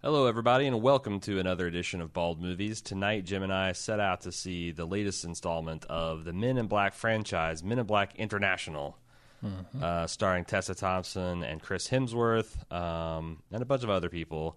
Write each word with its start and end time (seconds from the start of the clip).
Hello, 0.00 0.26
everybody, 0.26 0.64
and 0.68 0.80
welcome 0.80 1.18
to 1.18 1.40
another 1.40 1.66
edition 1.66 2.00
of 2.00 2.12
Bald 2.12 2.40
Movies. 2.40 2.80
Tonight, 2.80 3.24
Jim 3.24 3.42
and 3.42 3.52
I 3.52 3.72
set 3.72 3.98
out 3.98 4.20
to 4.20 4.30
see 4.30 4.70
the 4.70 4.84
latest 4.84 5.24
installment 5.24 5.84
of 5.86 6.24
the 6.24 6.32
Men 6.32 6.56
in 6.56 6.68
Black 6.68 6.94
franchise, 6.94 7.64
Men 7.64 7.80
in 7.80 7.86
Black 7.86 8.14
International, 8.14 8.96
uh, 9.82 10.06
starring 10.06 10.44
Tessa 10.44 10.76
Thompson 10.76 11.42
and 11.42 11.60
Chris 11.60 11.88
Hemsworth, 11.88 12.72
um, 12.72 13.42
and 13.50 13.60
a 13.60 13.64
bunch 13.66 13.82
of 13.82 13.90
other 13.90 14.08
people. 14.08 14.56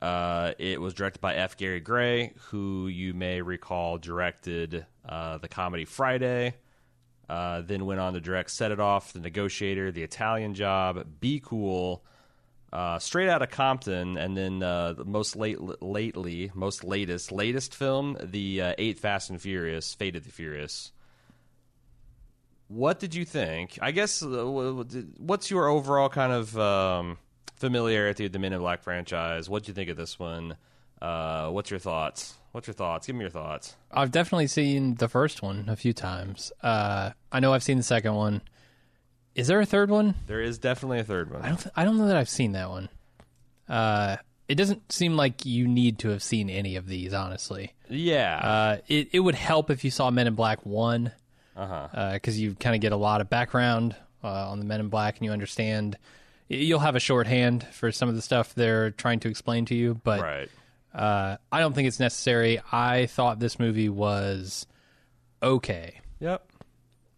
Uh, 0.00 0.52
it 0.58 0.80
was 0.80 0.94
directed 0.94 1.20
by 1.20 1.34
F. 1.34 1.58
Gary 1.58 1.80
Gray, 1.80 2.32
who 2.44 2.88
you 2.88 3.12
may 3.12 3.42
recall 3.42 3.98
directed 3.98 4.86
uh, 5.06 5.36
the 5.36 5.48
comedy 5.48 5.84
Friday, 5.84 6.54
uh, 7.28 7.60
then 7.60 7.84
went 7.84 8.00
on 8.00 8.14
to 8.14 8.22
direct 8.22 8.50
Set 8.50 8.72
It 8.72 8.80
Off, 8.80 9.12
The 9.12 9.20
Negotiator, 9.20 9.92
The 9.92 10.02
Italian 10.02 10.54
Job, 10.54 11.20
Be 11.20 11.40
Cool, 11.44 12.02
uh, 12.72 12.98
Straight 12.98 13.28
Outta 13.28 13.46
Compton, 13.46 14.16
and 14.16 14.36
then 14.36 14.62
uh, 14.62 14.94
the 14.94 15.04
most 15.04 15.36
late, 15.36 15.58
lately, 15.82 16.50
most 16.54 16.84
latest, 16.84 17.30
latest 17.30 17.74
film, 17.74 18.16
the 18.22 18.62
uh, 18.62 18.74
Eight 18.78 18.98
Fast 18.98 19.30
and 19.30 19.40
Furious, 19.40 19.94
Fate 19.94 20.16
of 20.16 20.24
the 20.24 20.30
Furious. 20.30 20.92
What 22.68 22.98
did 22.98 23.14
you 23.14 23.26
think? 23.26 23.78
I 23.82 23.90
guess 23.90 24.22
uh, 24.22 24.84
what's 25.18 25.50
your 25.50 25.68
overall 25.68 26.08
kind 26.08 26.32
of 26.32 26.58
um, 26.58 27.18
familiarity 27.56 28.24
with 28.24 28.32
the 28.32 28.38
Men 28.38 28.54
in 28.54 28.60
Black 28.60 28.82
franchise? 28.82 29.50
What 29.50 29.62
would 29.62 29.68
you 29.68 29.74
think 29.74 29.90
of 29.90 29.98
this 29.98 30.18
one? 30.18 30.56
Uh, 31.02 31.50
what's 31.50 31.70
your 31.70 31.80
thoughts? 31.80 32.34
What's 32.52 32.66
your 32.66 32.74
thoughts? 32.74 33.06
Give 33.06 33.16
me 33.16 33.22
your 33.22 33.30
thoughts. 33.30 33.76
I've 33.90 34.10
definitely 34.10 34.46
seen 34.46 34.94
the 34.94 35.08
first 35.08 35.42
one 35.42 35.68
a 35.68 35.76
few 35.76 35.92
times. 35.92 36.52
Uh, 36.62 37.10
I 37.30 37.40
know 37.40 37.52
I've 37.52 37.62
seen 37.62 37.76
the 37.76 37.82
second 37.82 38.14
one. 38.14 38.40
Is 39.34 39.46
there 39.46 39.60
a 39.60 39.66
third 39.66 39.90
one? 39.90 40.14
There 40.26 40.40
is 40.42 40.58
definitely 40.58 40.98
a 41.00 41.04
third 41.04 41.30
one. 41.32 41.42
I 41.42 41.48
don't. 41.48 41.56
Th- 41.60 41.72
I 41.76 41.84
don't 41.84 41.96
know 41.98 42.06
that 42.08 42.16
I've 42.16 42.28
seen 42.28 42.52
that 42.52 42.68
one. 42.70 42.88
Uh, 43.68 44.16
it 44.48 44.56
doesn't 44.56 44.92
seem 44.92 45.16
like 45.16 45.46
you 45.46 45.66
need 45.66 45.98
to 46.00 46.10
have 46.10 46.22
seen 46.22 46.50
any 46.50 46.76
of 46.76 46.86
these, 46.86 47.14
honestly. 47.14 47.72
yeah. 47.88 48.36
Uh, 48.38 48.78
it 48.88 49.08
it 49.12 49.20
would 49.20 49.34
help 49.34 49.70
if 49.70 49.84
you 49.84 49.90
saw 49.90 50.10
Men 50.10 50.26
in 50.26 50.34
Black 50.34 50.66
one, 50.66 51.12
Uh-huh. 51.56 52.12
because 52.12 52.38
you 52.38 52.54
kind 52.54 52.74
of 52.74 52.80
get 52.82 52.92
a 52.92 52.96
lot 52.96 53.20
of 53.22 53.30
background 53.30 53.96
uh, 54.22 54.50
on 54.50 54.58
the 54.58 54.64
Men 54.66 54.80
in 54.80 54.88
Black, 54.88 55.16
and 55.18 55.24
you 55.24 55.32
understand. 55.32 55.96
You'll 56.48 56.80
have 56.80 56.96
a 56.96 57.00
shorthand 57.00 57.66
for 57.72 57.90
some 57.92 58.10
of 58.10 58.14
the 58.16 58.20
stuff 58.20 58.54
they're 58.54 58.90
trying 58.90 59.20
to 59.20 59.28
explain 59.30 59.64
to 59.66 59.74
you, 59.74 59.98
but 60.04 60.20
right. 60.20 60.48
uh, 60.94 61.38
I 61.50 61.60
don't 61.60 61.72
think 61.72 61.88
it's 61.88 62.00
necessary. 62.00 62.60
I 62.70 63.06
thought 63.06 63.38
this 63.38 63.58
movie 63.58 63.88
was 63.88 64.66
okay. 65.42 66.00
Yep. 66.20 66.46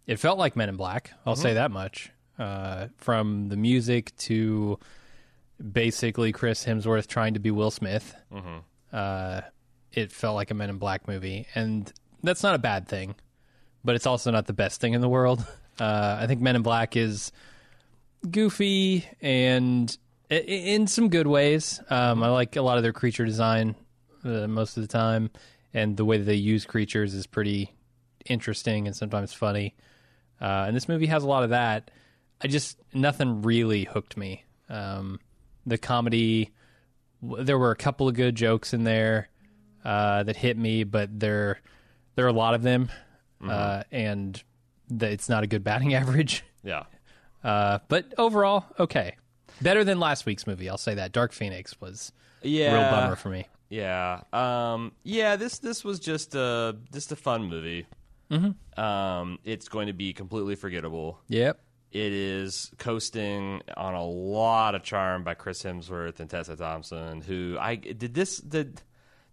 It 0.07 0.19
felt 0.19 0.37
like 0.37 0.55
Men 0.55 0.69
in 0.69 0.75
Black. 0.75 1.11
I'll 1.25 1.35
say 1.35 1.53
that 1.55 1.71
much. 1.71 2.11
Uh, 2.37 2.87
from 2.97 3.47
the 3.49 3.55
music 3.57 4.15
to 4.17 4.77
basically 5.71 6.31
Chris 6.31 6.65
Hemsworth 6.65 7.07
trying 7.07 7.33
to 7.35 7.39
be 7.39 7.49
Will 7.51 7.71
Smith, 7.71 8.13
uh, 8.93 9.41
it 9.93 10.11
felt 10.11 10.35
like 10.35 10.51
a 10.51 10.53
Men 10.53 10.69
in 10.69 10.77
Black 10.77 11.07
movie, 11.07 11.47
and 11.55 11.91
that's 12.23 12.43
not 12.43 12.53
a 12.55 12.59
bad 12.59 12.87
thing, 12.87 13.15
but 13.83 13.95
it's 13.95 14.05
also 14.05 14.31
not 14.31 14.47
the 14.47 14.53
best 14.53 14.81
thing 14.81 14.93
in 14.93 15.01
the 15.01 15.09
world. 15.09 15.45
Uh, 15.77 16.17
I 16.21 16.25
think 16.27 16.39
Men 16.39 16.55
in 16.55 16.61
Black 16.61 16.95
is 16.95 17.33
goofy 18.31 19.03
and 19.21 19.97
in 20.29 20.87
some 20.87 21.09
good 21.09 21.27
ways. 21.27 21.81
Um, 21.89 22.23
I 22.23 22.29
like 22.29 22.55
a 22.55 22.61
lot 22.61 22.77
of 22.77 22.83
their 22.83 22.93
creature 22.93 23.25
design 23.25 23.75
uh, 24.23 24.47
most 24.47 24.77
of 24.77 24.83
the 24.83 24.87
time, 24.87 25.31
and 25.73 25.97
the 25.97 26.05
way 26.05 26.17
that 26.17 26.23
they 26.23 26.35
use 26.35 26.65
creatures 26.65 27.13
is 27.13 27.27
pretty 27.27 27.73
interesting 28.25 28.87
and 28.87 28.95
sometimes 28.95 29.33
funny. 29.33 29.75
Uh, 30.41 30.65
and 30.67 30.75
this 30.75 30.87
movie 30.89 31.05
has 31.07 31.23
a 31.23 31.27
lot 31.27 31.43
of 31.43 31.51
that. 31.51 31.91
I 32.41 32.47
just 32.47 32.77
nothing 32.93 33.41
really 33.41 33.85
hooked 33.85 34.17
me. 34.17 34.43
Um, 34.69 35.19
the 35.65 35.77
comedy, 35.77 36.51
there 37.21 37.57
were 37.57 37.71
a 37.71 37.75
couple 37.75 38.07
of 38.07 38.15
good 38.15 38.35
jokes 38.35 38.73
in 38.73 38.83
there 38.83 39.29
uh, 39.83 40.23
that 40.23 40.35
hit 40.35 40.57
me, 40.57 40.83
but 40.83 41.17
there 41.19 41.59
there 42.15 42.25
are 42.25 42.29
a 42.29 42.33
lot 42.33 42.53
of 42.53 42.61
them, 42.61 42.89
uh, 43.47 43.83
and 43.91 44.41
the, 44.89 45.09
it's 45.09 45.29
not 45.29 45.43
a 45.43 45.47
good 45.47 45.63
batting 45.63 45.93
average. 45.95 46.43
Yeah. 46.63 46.83
Uh, 47.43 47.79
but 47.87 48.13
overall, 48.17 48.65
okay, 48.79 49.15
better 49.61 49.83
than 49.83 49.99
last 49.99 50.25
week's 50.25 50.47
movie. 50.47 50.69
I'll 50.69 50.77
say 50.77 50.95
that. 50.95 51.11
Dark 51.11 51.31
Phoenix 51.31 51.79
was 51.79 52.11
Yeah. 52.41 52.71
a 52.71 52.73
real 52.81 52.89
bummer 52.91 53.15
for 53.15 53.29
me. 53.29 53.47
Yeah. 53.69 54.21
Um, 54.33 54.91
yeah, 55.03 55.35
this 55.35 55.59
this 55.59 55.83
was 55.83 55.99
just 55.99 56.35
a 56.35 56.75
just 56.93 57.11
a 57.11 57.15
fun 57.15 57.45
movie. 57.45 57.85
Mm-hmm. 58.31 58.79
Um, 58.79 59.39
it's 59.43 59.67
going 59.67 59.87
to 59.87 59.93
be 59.93 60.13
completely 60.13 60.55
forgettable. 60.55 61.19
Yep. 61.27 61.59
It 61.91 62.11
is 62.11 62.71
coasting 62.77 63.61
on 63.77 63.93
a 63.93 64.03
lot 64.03 64.75
of 64.75 64.83
charm 64.83 65.23
by 65.23 65.33
Chris 65.33 65.63
Hemsworth 65.63 66.19
and 66.19 66.29
Tessa 66.29 66.55
Thompson. 66.55 67.21
Who 67.21 67.57
I 67.59 67.75
did 67.75 68.13
this 68.13 68.37
did 68.37 68.81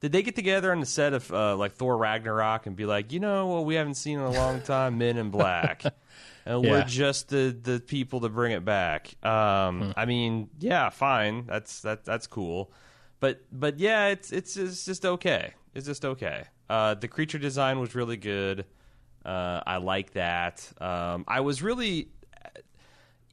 did 0.03 0.13
they 0.13 0.23
get 0.23 0.37
together 0.37 0.73
on 0.73 0.81
the 0.81 0.87
set 0.87 1.13
of 1.13 1.33
uh, 1.33 1.57
like 1.57 1.73
Thor 1.73 1.97
Ragnarok 1.97 2.67
and 2.67 2.77
be 2.77 2.87
like, 2.87 3.13
you 3.13 3.21
know 3.21 3.47
what 3.47 3.65
we 3.65 3.77
haven't 3.77 3.95
seen 3.95 4.19
in 4.19 4.25
a 4.25 4.31
long 4.31 4.61
time, 4.61 4.99
Men 4.99 5.17
in 5.17 5.31
Black, 5.31 5.83
and 6.47 6.63
we're 6.63 6.85
just 6.85 7.31
the 7.31 7.57
the 7.63 7.81
people 7.81 8.21
to 8.21 8.29
bring 8.29 8.53
it 8.53 8.65
back. 8.65 9.15
Um, 9.25 9.95
I 9.97 10.05
mean, 10.05 10.51
yeah, 10.59 10.91
fine, 10.91 11.47
that's 11.47 11.81
that 11.83 12.05
that's 12.05 12.27
cool, 12.27 12.73
but 13.19 13.43
but 13.51 13.79
yeah, 13.79 14.09
it's 14.09 14.31
it's 14.31 14.57
it's 14.57 14.85
just 14.85 15.07
okay. 15.07 15.55
It's 15.75 15.87
just 15.87 16.05
okay. 16.05 16.45
Uh, 16.69 16.95
the 16.95 17.09
creature 17.09 17.39
design 17.39 17.79
was 17.81 17.95
really 17.95 18.17
good. 18.17 18.67
Uh, 19.25 19.61
I 19.67 19.77
like 19.77 20.13
that. 20.15 20.69
Um, 20.81 21.25
I 21.29 21.41
was 21.41 21.63
really 21.63 22.09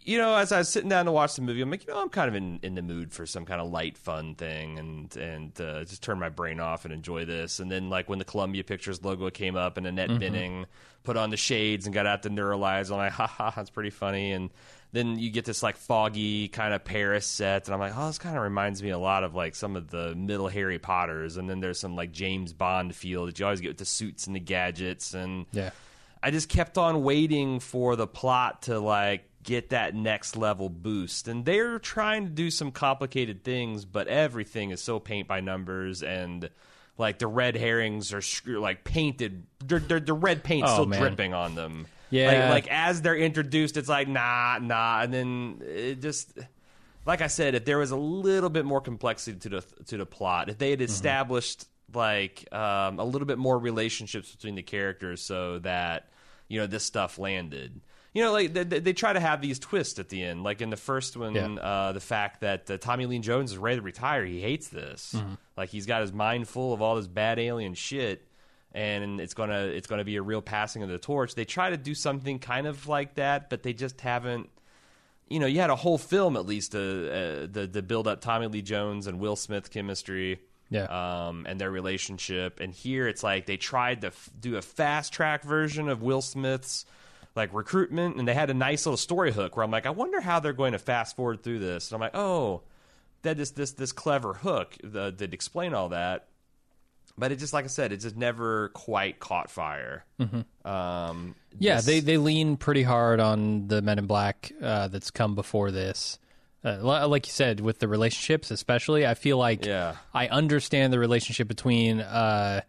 you 0.10 0.18
know, 0.18 0.36
as 0.36 0.52
I 0.52 0.58
was 0.58 0.70
sitting 0.70 0.90
down 0.90 1.06
to 1.06 1.12
watch 1.12 1.36
the 1.36 1.44
movie, 1.44 1.62
I'm 1.62 1.70
like, 1.70 1.86
you 1.86 1.94
know, 1.94 2.02
I'm 2.02 2.10
kind 2.10 2.28
of 2.28 2.34
in, 2.34 2.60
in 2.64 2.74
the 2.74 2.82
mood 2.82 3.12
for 3.12 3.28
some 3.28 3.46
kind 3.46 3.62
of 3.62 3.70
light, 3.70 3.96
fun 3.96 4.34
thing, 4.34 4.80
and 4.80 5.16
and 5.16 5.62
uh, 5.62 5.84
just 5.84 6.02
turn 6.02 6.18
my 6.18 6.30
brain 6.30 6.60
off 6.60 6.84
and 6.84 6.92
enjoy 6.92 7.26
this. 7.26 7.60
And 7.60 7.70
then, 7.72 7.92
like 7.92 8.10
when 8.10 8.18
the 8.18 8.26
Columbia 8.26 8.64
Pictures 8.64 9.04
logo 9.04 9.30
came 9.30 9.56
up, 9.56 9.78
and 9.78 9.86
Annette 9.86 10.10
Bening 10.10 10.66
put 11.04 11.16
on 11.16 11.30
the 11.30 11.38
shades 11.38 11.86
and 11.86 11.94
got 11.94 12.08
out 12.08 12.24
the 12.24 12.30
neuralizer, 12.30 12.92
I'm 12.92 12.98
like, 12.98 13.12
ha 13.12 13.28
ha, 13.28 13.54
that's 13.56 13.70
pretty 13.70 13.92
funny. 13.92 14.32
And 14.32 14.50
then 14.94 15.20
you 15.20 15.30
get 15.30 15.46
this 15.46 15.62
like 15.62 15.78
foggy 15.78 16.48
kind 16.48 16.74
of 16.74 16.84
Paris 16.84 17.28
set, 17.28 17.68
and 17.68 17.76
I'm 17.76 17.80
like, 17.80 17.94
oh, 17.96 18.08
this 18.08 18.18
kind 18.18 18.36
of 18.36 18.42
reminds 18.42 18.82
me 18.82 18.90
a 18.90 18.98
lot 18.98 19.24
of 19.24 19.36
like 19.36 19.54
some 19.54 19.76
of 19.76 19.92
the 19.92 20.16
middle 20.16 20.48
Harry 20.48 20.80
Potters. 20.80 21.38
And 21.38 21.48
then 21.48 21.60
there's 21.60 21.80
some 21.80 21.96
like 21.96 22.12
James 22.12 22.52
Bond 22.52 22.96
feel 22.96 23.28
that 23.28 23.38
you 23.38 23.46
always 23.46 23.62
get 23.62 23.68
with 23.68 23.78
the 23.78 23.86
suits 23.86 24.26
and 24.26 24.36
the 24.36 24.40
gadgets 24.40 25.14
and 25.14 25.46
Yeah. 25.52 25.70
I 26.22 26.32
just 26.32 26.50
kept 26.50 26.78
on 26.78 27.04
waiting 27.04 27.60
for 27.62 27.96
the 27.96 28.08
plot 28.08 28.64
to 28.64 28.80
like 28.80 29.29
get 29.44 29.70
that 29.70 29.96
next 29.96 30.36
level 30.36 30.70
boost. 30.70 31.28
And 31.28 31.46
they're 31.46 31.80
trying 31.80 32.26
to 32.26 32.30
do 32.30 32.52
some 32.52 32.72
complicated 32.72 33.44
things, 33.44 33.86
but 33.86 34.08
everything 34.08 34.72
is 34.72 34.82
so 34.82 35.00
paint 35.00 35.28
by 35.28 35.40
numbers 35.42 36.04
and 36.04 36.50
like 36.98 37.20
the 37.20 37.28
red 37.28 37.56
herrings 37.56 38.12
are 38.14 38.22
like 38.60 38.84
painted. 38.84 39.44
They're, 39.66 39.80
they're, 39.80 40.00
the 40.02 40.14
red 40.14 40.44
paint's 40.44 40.70
Oh, 40.70 40.74
still 40.74 40.86
man. 40.88 41.00
dripping 41.00 41.34
on 41.34 41.56
them. 41.56 41.88
Yeah. 42.10 42.50
Like, 42.50 42.66
like 42.66 42.68
as 42.72 43.02
they're 43.02 43.16
introduced, 43.16 43.78
it's 43.78 43.88
like 43.90 44.08
nah, 44.08 44.60
nah, 44.62 45.02
and 45.02 45.14
then 45.14 45.62
it 45.66 46.02
just. 46.02 46.38
Like 47.06 47.22
I 47.22 47.28
said, 47.28 47.56
if 47.56 47.66
there 47.66 47.78
was 47.80 47.90
a 47.92 47.96
little 47.96 48.50
bit 48.50 48.66
more 48.66 48.82
complexity 48.82 49.40
to 49.40 49.50
the 49.50 49.62
to 49.86 49.98
the 49.98 50.06
plot, 50.06 50.50
if 50.50 50.58
they 50.58 50.74
Mm-hmm. 50.74 50.82
had 50.82 50.90
established 50.90 51.66
like 51.94 52.48
um, 52.54 53.00
a 53.00 53.04
little 53.06 53.26
bit 53.26 53.38
more 53.40 53.58
relationships 53.58 54.32
between 54.36 54.56
the 54.56 54.62
characters, 54.62 55.22
so 55.22 55.58
that 55.60 56.10
you 56.50 56.60
know 56.60 56.68
this 56.68 56.84
stuff 56.84 57.18
landed. 57.18 57.80
You 58.14 58.24
know, 58.24 58.32
like 58.32 58.54
they, 58.54 58.64
they 58.64 58.94
try 58.94 59.14
to 59.14 59.20
have 59.20 59.40
these 59.42 59.60
twists 59.60 60.00
at 60.00 60.10
the 60.10 60.24
end. 60.24 60.44
Like 60.44 60.62
in 60.62 60.70
the 60.72 60.78
first 60.78 61.16
one, 61.16 61.36
Yeah. 61.36 61.46
uh, 61.54 61.92
the 61.92 62.00
fact 62.00 62.42
that 62.42 62.70
uh, 62.70 62.78
Tommy 62.78 63.06
Lee 63.06 63.20
Jones 63.20 63.52
is 63.52 63.58
ready 63.58 63.78
to 63.78 63.82
retire, 63.84 64.26
he 64.26 64.42
hates 64.42 64.68
this. 64.70 65.16
Like 65.56 65.70
he's 65.70 65.86
got 65.86 66.02
his 66.02 66.12
mind 66.12 66.48
full 66.48 66.74
of 66.74 66.82
all 66.82 66.96
this 66.96 67.08
bad 67.08 67.38
alien 67.38 67.76
shit, 67.76 68.26
and 68.74 69.20
it's 69.22 69.34
gonna 69.36 69.66
it's 69.66 69.86
gonna 69.88 70.04
be 70.04 70.16
a 70.16 70.22
real 70.24 70.42
passing 70.42 70.82
of 70.84 70.90
the 70.90 70.98
torch. 70.98 71.36
They 71.36 71.46
try 71.46 71.70
to 71.70 71.78
do 71.78 71.94
something 71.94 72.40
kind 72.40 72.66
of 72.66 72.88
like 72.88 73.16
that, 73.16 73.50
but 73.50 73.62
they 73.64 73.74
just 73.74 74.02
haven't 74.02 74.50
you 75.28 75.40
know, 75.40 75.46
you 75.46 75.60
had 75.60 75.70
a 75.70 75.76
whole 75.76 76.00
film 76.00 76.36
at 76.36 76.48
least 76.48 76.72
to 76.72 76.80
uh, 76.80 77.48
the 77.52 77.70
the 77.72 77.84
build 77.84 78.08
up 78.08 78.22
Tommy 78.22 78.48
Lee 78.48 78.64
Jones 78.64 79.06
and 79.06 79.20
Will 79.20 79.36
Smith 79.36 79.70
chemistry, 79.70 80.40
Yeah. 80.72 80.86
um, 81.28 81.46
and 81.48 81.62
their 81.62 81.70
relationship. 81.70 82.60
And 82.60 82.74
here 82.74 83.08
it's 83.08 83.22
like 83.22 83.46
they 83.46 83.58
tried 83.58 84.02
to 84.02 84.08
f- 84.08 84.30
do 84.40 84.56
a 84.58 84.64
fast 84.64 85.14
track 85.14 85.44
version 85.44 85.88
of 85.88 86.02
Will 86.02 86.24
Smith's 86.24 86.84
like 87.40 87.54
recruitment, 87.54 88.18
and 88.18 88.28
they 88.28 88.34
had 88.34 88.50
a 88.50 88.54
nice 88.54 88.86
little 88.86 88.98
story 88.98 89.32
hook 89.32 89.56
where 89.58 89.64
I'm 89.64 89.72
like, 89.72 89.86
I 89.86 89.90
wonder 89.92 90.22
how 90.22 90.40
they're 90.40 90.54
going 90.54 90.74
to 90.74 90.80
fast 90.80 91.16
forward 91.16 91.42
through 91.44 91.60
this. 91.60 91.90
And 91.92 91.96
I'm 91.96 92.02
like, 92.02 92.16
oh, 92.16 92.62
that 93.24 93.40
is 93.40 93.52
this 93.52 93.72
this 93.72 93.92
clever 93.92 94.34
hook 94.34 94.78
that 94.84 95.18
that 95.18 95.34
explain 95.34 95.74
all 95.74 95.90
that. 95.90 96.28
But 97.18 97.34
it 97.34 97.40
just 97.40 97.52
like 97.52 97.66
I 97.66 97.68
said, 97.68 97.92
it 97.92 97.98
just 97.98 98.16
never 98.16 98.70
quite 98.70 99.20
caught 99.20 99.50
fire. 99.52 100.06
Um, 100.64 101.36
Yeah, 101.58 101.76
this- 101.78 101.86
they 101.86 102.00
they 102.00 102.18
lean 102.18 102.56
pretty 102.58 102.84
hard 102.84 103.20
on 103.20 103.68
the 103.68 103.82
Men 103.82 104.00
in 104.00 104.06
Black 104.06 104.52
uh, 104.62 104.88
that's 104.88 105.12
come 105.12 105.36
before 105.36 105.72
this. 105.72 106.20
Uh, 106.64 107.08
like 107.08 107.26
you 107.26 107.32
said, 107.32 107.62
with 107.62 107.80
the 107.80 107.88
relationships, 107.88 108.52
especially, 108.52 109.08
I 109.08 109.14
feel 109.14 109.38
like 109.38 109.66
Yeah. 109.66 109.96
I 110.14 110.28
understand 110.28 110.92
the 110.92 111.00
relationship 111.00 111.48
between 111.48 112.02
uh, 112.02 112.62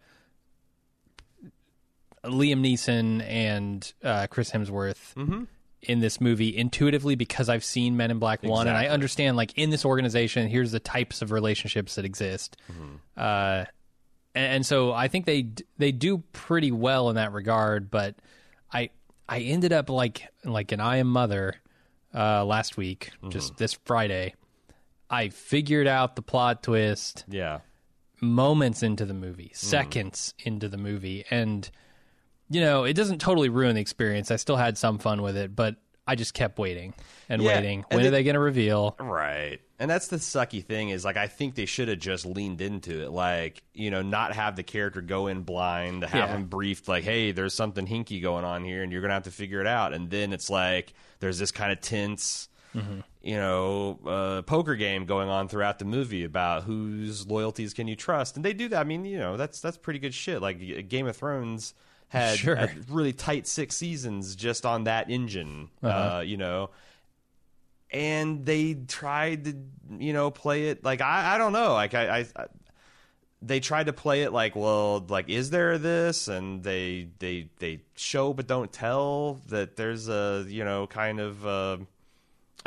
Liam 2.23 2.61
Neeson 2.61 3.21
and 3.27 3.93
uh, 4.03 4.27
Chris 4.27 4.51
Hemsworth. 4.51 5.13
Mm-hmm. 5.15 5.43
in 5.81 5.99
this 5.99 6.21
movie 6.21 6.55
intuitively 6.55 7.15
because 7.15 7.49
I've 7.49 7.63
seen 7.63 7.97
Men 7.97 8.11
in 8.11 8.19
Black 8.19 8.43
One, 8.43 8.67
and 8.67 8.77
I 8.77 8.87
understand 8.87 9.35
like 9.37 9.57
in 9.57 9.71
this 9.71 9.83
organization, 9.83 10.47
here's 10.47 10.71
the 10.71 10.79
types 10.79 11.23
of 11.23 11.31
relationships 11.31 11.95
that 11.95 12.05
exist. 12.05 12.55
Mm-hmm. 12.71 12.95
Uh, 13.17 13.65
and, 14.35 14.53
and 14.57 14.65
so 14.65 14.93
I 14.93 15.07
think 15.07 15.25
they 15.25 15.47
they 15.79 15.91
do 15.91 16.19
pretty 16.33 16.71
well 16.71 17.09
in 17.09 17.15
that 17.15 17.33
regard. 17.33 17.89
But 17.89 18.13
I 18.71 18.91
I 19.27 19.39
ended 19.39 19.73
up 19.73 19.89
like 19.89 20.27
like 20.45 20.71
an 20.71 20.79
I 20.79 20.97
Am 20.97 21.07
Mother 21.07 21.55
uh, 22.13 22.45
last 22.45 22.77
week, 22.77 23.09
Mm-hmm. 23.17 23.29
just 23.31 23.57
this 23.57 23.73
Friday. 23.85 24.35
I 25.09 25.29
figured 25.29 25.87
out 25.87 26.15
the 26.15 26.21
plot 26.21 26.61
twist 26.63 27.25
Yeah. 27.27 27.59
moments 28.21 28.83
into 28.83 29.05
the 29.05 29.13
movie, 29.15 29.51
seconds 29.55 30.33
into 30.39 30.69
the 30.69 30.77
movie, 30.77 31.25
and 31.31 31.69
you 32.51 32.61
know 32.61 32.83
it 32.83 32.93
doesn't 32.93 33.19
totally 33.19 33.49
ruin 33.49 33.75
the 33.75 33.81
experience. 33.81 34.29
I 34.31 34.35
still 34.35 34.57
had 34.57 34.77
some 34.77 34.97
fun 34.99 35.21
with 35.21 35.37
it, 35.37 35.55
but 35.55 35.75
I 36.07 36.15
just 36.15 36.33
kept 36.33 36.57
waiting 36.59 36.93
and 37.29 37.41
Yeah, 37.41 37.55
waiting. 37.55 37.85
and 37.89 37.97
When 37.97 38.05
are 38.05 38.07
it- 38.09 38.11
they 38.11 38.23
going 38.23 38.33
to 38.33 38.39
reveal? 38.39 38.95
Right. 38.99 39.59
And 39.79 39.89
that's 39.89 40.07
the 40.07 40.17
sucky 40.17 40.63
thing 40.63 40.89
is 40.89 41.05
like 41.05 41.15
I 41.17 41.27
think 41.27 41.55
they 41.55 41.65
should 41.65 41.87
have 41.87 41.99
just 41.99 42.25
leaned 42.25 42.59
into 42.61 43.03
it. 43.03 43.11
Like, 43.11 43.63
you 43.73 43.89
know, 43.91 44.01
not 44.01 44.33
have 44.33 44.55
the 44.55 44.63
character 44.63 45.01
go 45.01 45.27
in 45.27 45.41
blind, 45.43 46.03
have 46.03 46.29
Yeah. 46.29 46.35
him 46.35 46.45
briefed 46.45 46.87
like, 46.87 47.03
hey, 47.03 47.31
there's 47.31 47.53
something 47.53 47.87
hinky 47.87 48.21
going 48.21 48.45
on 48.45 48.63
here 48.63 48.83
and 48.83 48.91
you're 48.91 49.01
gonna 49.01 49.13
have 49.13 49.23
to 49.23 49.31
figure 49.31 49.61
it 49.61 49.67
out. 49.67 49.93
And 49.93 50.09
then 50.09 50.33
it's 50.33 50.49
like 50.49 50.93
there's 51.19 51.39
this 51.39 51.51
kind 51.51 51.71
of 51.71 51.81
tense 51.81 52.47
you 53.21 53.35
know, 53.35 53.99
uh, 54.07 54.41
poker 54.43 54.75
game 54.75 55.05
going 55.05 55.27
on 55.29 55.47
throughout 55.49 55.77
the 55.77 55.85
movie 55.85 56.23
about 56.23 56.63
whose 56.63 57.27
loyalties 57.27 57.73
can 57.73 57.87
you 57.87 57.95
trust, 57.97 58.35
and 58.37 58.45
they 58.45 58.53
do 58.53 58.69
that. 58.69 58.79
I 58.79 58.83
mean, 58.85 59.03
you 59.05 59.19
know, 59.19 59.35
that's 59.37 59.59
that's 59.59 59.77
pretty 59.77 59.99
good 59.99 60.13
shit. 60.13 60.41
Like 60.41 60.87
Game 60.89 61.05
of 61.05 61.15
Thrones 61.17 61.73
had, 62.11 62.37
Sure. 62.37 62.69
really 62.89 63.13
tight 63.13 63.47
six 63.47 63.75
seasons 63.75 64.35
just 64.35 64.65
on 64.65 64.83
that 64.83 65.09
engine, 65.09 65.69
Uh-huh. 65.81 66.17
uh, 66.17 66.19
you 66.21 66.37
know, 66.37 66.69
and 67.91 68.45
they 68.45 68.73
tried 68.73 69.45
to, 69.45 69.55
you 69.99 70.13
know, 70.13 70.31
play 70.31 70.69
it 70.69 70.83
like 70.83 71.01
I, 71.01 71.35
I 71.35 71.37
don't 71.37 71.53
know, 71.53 71.73
like 71.73 71.93
I, 71.93 72.19
I, 72.19 72.25
I 72.35 72.45
they 73.41 73.59
tried 73.59 73.87
to 73.87 73.93
play 73.93 74.21
it 74.21 74.31
like 74.31 74.55
well 74.55 75.03
like 75.09 75.27
is 75.27 75.49
there 75.49 75.77
this 75.79 76.27
and 76.27 76.63
they 76.63 77.07
they 77.17 77.49
they 77.57 77.81
show 77.95 78.33
but 78.33 78.45
don't 78.45 78.71
tell 78.71 79.41
that 79.47 79.75
there's 79.77 80.07
a 80.09 80.45
you 80.47 80.63
know 80.63 80.85
kind 80.85 81.19
of 81.19 81.43
uh 81.47 81.77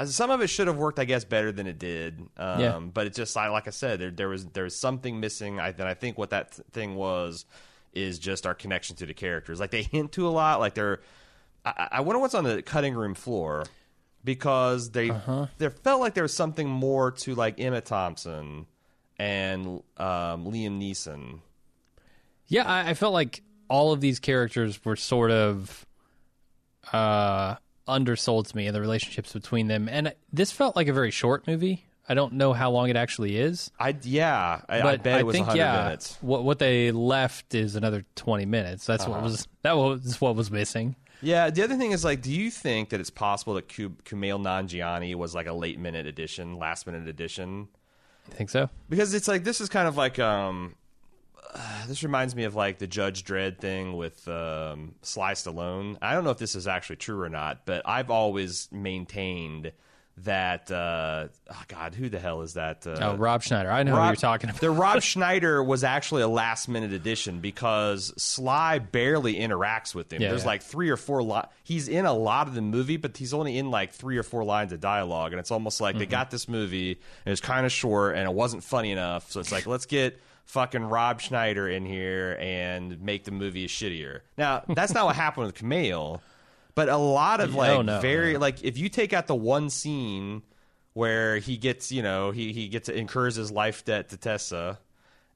some 0.04 0.32
of 0.32 0.40
it 0.40 0.48
should 0.48 0.66
have 0.66 0.76
worked, 0.76 0.98
I 0.98 1.04
guess, 1.04 1.24
better 1.24 1.52
than 1.52 1.68
it 1.68 1.78
did. 1.78 2.18
Um, 2.36 2.60
Yeah. 2.60 2.78
But 2.80 3.06
it's 3.06 3.16
just, 3.16 3.36
I- 3.36 3.48
like 3.50 3.68
I 3.68 3.70
said, 3.70 4.00
there, 4.00 4.10
there 4.10 4.28
was 4.28 4.44
there 4.46 4.64
was 4.64 4.76
something 4.76 5.20
missing. 5.20 5.60
I, 5.60 5.68
and 5.68 5.82
I 5.82 5.94
think 5.94 6.18
what 6.18 6.30
that 6.30 6.50
th- 6.56 6.66
thing 6.72 6.96
was 6.96 7.46
is 7.94 8.18
just 8.18 8.46
our 8.46 8.54
connection 8.54 8.96
to 8.96 9.06
the 9.06 9.14
characters. 9.14 9.60
Like 9.60 9.70
they 9.70 9.82
hint 9.82 10.12
to 10.12 10.26
a 10.26 10.30
lot. 10.30 10.60
Like 10.60 10.74
they're, 10.74 11.00
I, 11.64 11.88
I 11.92 12.00
wonder 12.00 12.20
what's 12.20 12.34
on 12.34 12.44
the 12.44 12.62
cutting 12.62 12.94
room 12.94 13.14
floor 13.14 13.64
because 14.24 14.90
they 14.90 15.10
there 15.58 15.70
felt 15.70 16.00
like 16.00 16.14
there 16.14 16.24
was 16.24 16.34
something 16.34 16.68
more 16.68 17.10
to 17.12 17.34
like 17.34 17.60
Emma 17.60 17.80
Thompson 17.80 18.66
and 19.18 19.66
um, 19.96 20.46
Liam 20.46 20.80
Neeson. 20.80 21.40
Yeah, 22.48 22.64
I, 22.64 22.90
I 22.90 22.94
felt 22.94 23.12
like 23.12 23.42
all 23.68 23.92
of 23.92 24.00
these 24.00 24.18
characters 24.18 24.82
were 24.84 24.96
sort 24.96 25.30
of 25.30 25.86
uh, 26.92 27.56
undersold 27.86 28.46
to 28.46 28.56
me 28.56 28.66
and 28.66 28.74
the 28.74 28.80
relationships 28.80 29.32
between 29.32 29.68
them, 29.68 29.88
and 29.88 30.14
this 30.32 30.50
felt 30.52 30.76
like 30.76 30.88
a 30.88 30.92
very 30.92 31.10
short 31.10 31.46
movie. 31.46 31.86
I 32.08 32.14
don't 32.14 32.34
know 32.34 32.52
how 32.52 32.70
long 32.70 32.90
it 32.90 32.96
actually 32.96 33.36
is, 33.38 33.70
I 33.80 33.96
yeah, 34.02 34.60
I, 34.68 34.82
I 34.82 34.96
bet 34.96 35.20
it 35.20 35.26
was 35.26 35.34
think 35.34 35.46
100 35.46 35.58
yeah, 35.58 35.84
minutes. 35.84 36.18
what 36.20 36.44
what 36.44 36.58
they 36.58 36.90
left 36.92 37.54
is 37.54 37.76
another 37.76 38.04
twenty 38.14 38.44
minutes. 38.46 38.84
That's 38.86 39.04
Uh-huh. 39.04 39.12
what 39.12 39.22
was 39.22 39.48
that 39.62 39.76
was 39.76 40.20
what 40.20 40.36
was 40.36 40.50
missing. 40.50 40.96
Yeah, 41.22 41.48
the 41.48 41.62
other 41.62 41.76
thing 41.76 41.92
is 41.92 42.04
like, 42.04 42.20
do 42.20 42.30
you 42.30 42.50
think 42.50 42.90
that 42.90 43.00
it's 43.00 43.08
possible 43.08 43.54
that 43.54 43.68
Ku- 43.74 43.96
Kumail 44.04 44.38
Nanjiani 44.42 45.14
was 45.14 45.34
like 45.34 45.46
a 45.46 45.54
late 45.54 45.78
minute 45.78 46.06
addition, 46.06 46.58
last 46.58 46.86
minute 46.86 47.08
addition? 47.08 47.68
I 48.30 48.34
think 48.34 48.50
so. 48.50 48.68
Because 48.90 49.14
it's 49.14 49.26
like 49.28 49.44
this 49.44 49.60
is 49.62 49.70
kind 49.70 49.88
of 49.88 49.96
like 49.96 50.18
um, 50.18 50.74
uh, 51.54 51.86
this 51.88 52.02
reminds 52.02 52.36
me 52.36 52.44
of 52.44 52.54
like 52.54 52.78
the 52.78 52.86
Judge 52.86 53.24
Dredd 53.24 53.58
thing 53.58 53.96
with 53.96 54.28
um, 54.28 54.96
Sly 55.00 55.32
Stallone. 55.32 55.96
I 56.02 56.12
don't 56.12 56.24
know 56.24 56.30
if 56.30 56.38
this 56.38 56.54
is 56.54 56.66
actually 56.68 56.96
true 56.96 57.22
or 57.22 57.30
not, 57.30 57.64
but 57.64 57.80
I've 57.86 58.10
always 58.10 58.68
maintained 58.70 59.72
that 60.18 60.70
uh, 60.70 61.26
oh 61.50 61.62
God, 61.68 61.94
who 61.94 62.08
the 62.08 62.18
hell 62.20 62.42
is 62.42 62.54
that? 62.54 62.86
Uh, 62.86 62.96
Oh, 63.00 63.16
Rob 63.16 63.42
Schneider. 63.42 63.70
I 63.70 63.82
know 63.82 63.96
who 63.96 64.06
you're 64.06 64.14
talking 64.14 64.48
about. 64.48 64.60
The 64.64 64.70
Rob 64.70 65.02
Schneider 65.02 65.62
was 65.62 65.82
actually 65.82 66.22
a 66.22 66.28
last 66.28 66.68
minute 66.68 66.92
addition 66.92 67.40
because 67.40 68.12
Sly 68.16 68.78
barely 68.78 69.34
interacts 69.34 69.94
with 69.94 70.12
him. 70.12 70.22
Yeah, 70.22 70.28
There's 70.28 70.42
yeah. 70.42 70.48
like 70.48 70.62
three 70.62 70.88
or 70.88 70.96
four 70.96 71.22
li- 71.22 71.42
he's 71.64 71.88
in 71.88 72.06
a 72.06 72.12
lot 72.14 72.46
of 72.48 72.54
the 72.54 72.62
movie, 72.62 72.96
but 72.96 73.16
he's 73.16 73.34
only 73.34 73.58
in 73.58 73.70
like 73.72 73.92
three 73.92 74.16
or 74.16 74.22
four 74.22 74.44
lines 74.44 74.72
of 74.72 74.80
dialogue, 74.80 75.32
and 75.32 75.40
it's 75.40 75.50
almost 75.50 75.80
like 75.80 75.94
Mm-hmm. 75.94 75.98
they 76.00 76.06
got 76.06 76.30
this 76.30 76.48
movie 76.48 76.92
and 76.92 76.98
it 77.26 77.30
was 77.30 77.40
kind 77.40 77.66
of 77.66 77.72
short 77.72 78.14
and 78.16 78.28
it 78.28 78.32
wasn't 78.34 78.62
funny 78.62 78.92
enough, 78.92 79.30
so 79.32 79.40
it's 79.40 79.50
like 79.52 79.66
let's 79.66 79.86
get 79.86 80.20
fucking 80.46 80.84
Rob 80.84 81.20
Schneider 81.20 81.68
in 81.68 81.84
here 81.86 82.36
and 82.40 83.00
make 83.02 83.24
the 83.24 83.30
movie 83.30 83.66
shittier. 83.66 84.20
Now 84.38 84.62
that's 84.68 84.92
not 84.94 85.06
what 85.06 85.16
happened 85.16 85.46
with 85.46 85.56
Kumail. 85.56 86.20
But 86.74 86.88
a 86.88 86.96
lot 86.96 87.40
of 87.40 87.54
like 87.54 87.70
Oh, 87.70 87.82
no, 87.82 88.00
very 88.00 88.34
no. 88.34 88.38
like 88.40 88.62
if 88.64 88.78
you 88.78 88.88
take 88.88 89.12
out 89.12 89.26
the 89.26 89.34
one 89.34 89.70
scene 89.70 90.42
where 90.92 91.38
he 91.38 91.56
gets 91.56 91.92
you 91.92 92.02
know 92.02 92.30
he 92.30 92.52
he 92.52 92.68
gets 92.68 92.88
incurs 92.88 93.36
his 93.36 93.50
life 93.50 93.84
debt 93.84 94.08
to 94.10 94.16
Tessa, 94.16 94.78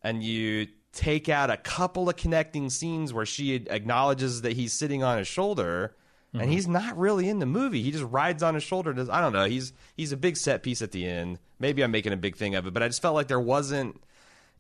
and 0.03 0.23
you 0.23 0.69
take 0.93 1.29
out 1.29 1.51
a 1.51 1.57
couple 1.57 2.09
of 2.09 2.17
connecting 2.17 2.71
scenes 2.71 3.13
where 3.13 3.27
she 3.27 3.55
acknowledges 3.55 4.43
that 4.43 4.55
he's 4.55 4.73
sitting 4.73 5.03
on 5.03 5.19
his 5.19 5.29
shoulder. 5.29 5.95
Mm-hmm. 6.29 6.41
And 6.43 6.53
he's 6.53 6.69
not 6.69 6.99
really 6.99 7.27
in 7.31 7.39
the 7.39 7.47
movie. 7.47 7.83
He 7.83 7.91
just 7.91 8.05
rides 8.05 8.43
on 8.43 8.53
his 8.53 8.63
shoulder. 8.63 8.93
Does 8.93 9.09
I 9.09 9.23
don't 9.23 9.33
know. 9.33 9.47
He's 9.47 9.73
he's 9.97 10.13
a 10.13 10.17
big 10.17 10.37
set 10.37 10.63
piece 10.63 10.83
at 10.83 10.93
the 10.93 11.07
end. 11.07 11.39
Maybe 11.59 11.83
I'm 11.83 11.91
making 11.91 12.13
a 12.13 12.19
big 12.19 12.37
thing 12.37 12.55
of 12.55 12.67
it, 12.67 12.75
but 12.75 12.83
I 12.83 12.89
just 12.89 13.01
felt 13.01 13.15
like 13.15 13.29
there 13.29 13.41
wasn't 13.41 14.03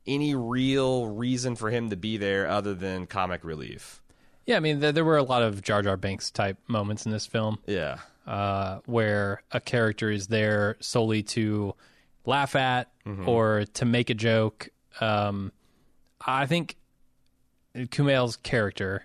any 0.06 0.34
real 0.34 1.08
reason 1.08 1.56
for 1.56 1.69
him 1.70 1.90
to 1.90 1.96
be 1.96 2.16
there 2.16 2.48
other 2.48 2.72
than 2.72 3.06
comic 3.06 3.44
relief. 3.44 4.00
Yeah, 4.49 4.56
I 4.56 4.61
mean, 4.61 4.81
there, 4.81 4.93
there 4.93 5.05
were 5.05 5.19
a 5.19 5.23
lot 5.23 5.43
of 5.43 5.62
Jar 5.62 5.83
Jar 5.83 5.97
Binks 5.97 6.31
type 6.31 6.56
moments 6.67 7.05
in 7.06 7.12
this 7.12 7.27
film. 7.27 7.59
Yeah. 7.67 7.99
uh, 8.27 8.81
where 8.87 9.43
a 9.53 9.61
character 9.61 10.11
is 10.11 10.27
there 10.29 10.77
solely 10.81 11.23
to 11.23 11.75
laugh 12.27 12.56
at 12.56 12.91
Mm-hmm. 13.06 13.27
or 13.29 13.65
to 13.75 13.85
make 13.87 14.11
a 14.11 14.15
joke. 14.15 14.69
Um, 15.00 15.50
I 16.27 16.45
think 16.47 16.77
Kumail's 17.75 18.37
character 18.37 19.05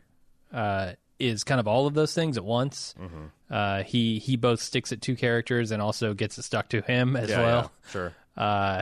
uh, 0.53 0.93
is 1.19 1.43
kind 1.43 1.59
of 1.59 1.67
all 1.67 1.87
of 1.87 1.93
those 1.93 2.13
things 2.13 2.35
at 2.37 2.43
once. 2.43 2.95
Mm-hmm. 2.99 3.23
Uh, 3.49 3.83
he 3.83 4.19
he 4.19 4.35
both 4.35 4.59
sticks 4.61 4.91
at 4.91 5.01
two 5.01 5.15
characters 5.15 5.71
and 5.71 5.81
also 5.81 6.13
gets 6.13 6.37
it 6.37 6.43
stuck 6.43 6.69
to 6.69 6.81
him 6.81 7.15
as 7.15 7.29
Yeah, 7.29 7.41
well. 7.41 7.71
yeah, 7.85 7.91
sure. 7.91 8.13
Uh, 8.35 8.81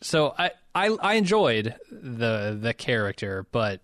so 0.00 0.34
I, 0.38 0.50
I 0.74 0.88
I 1.00 1.14
enjoyed 1.14 1.74
the 1.90 2.58
the 2.60 2.74
character, 2.74 3.46
but 3.52 3.80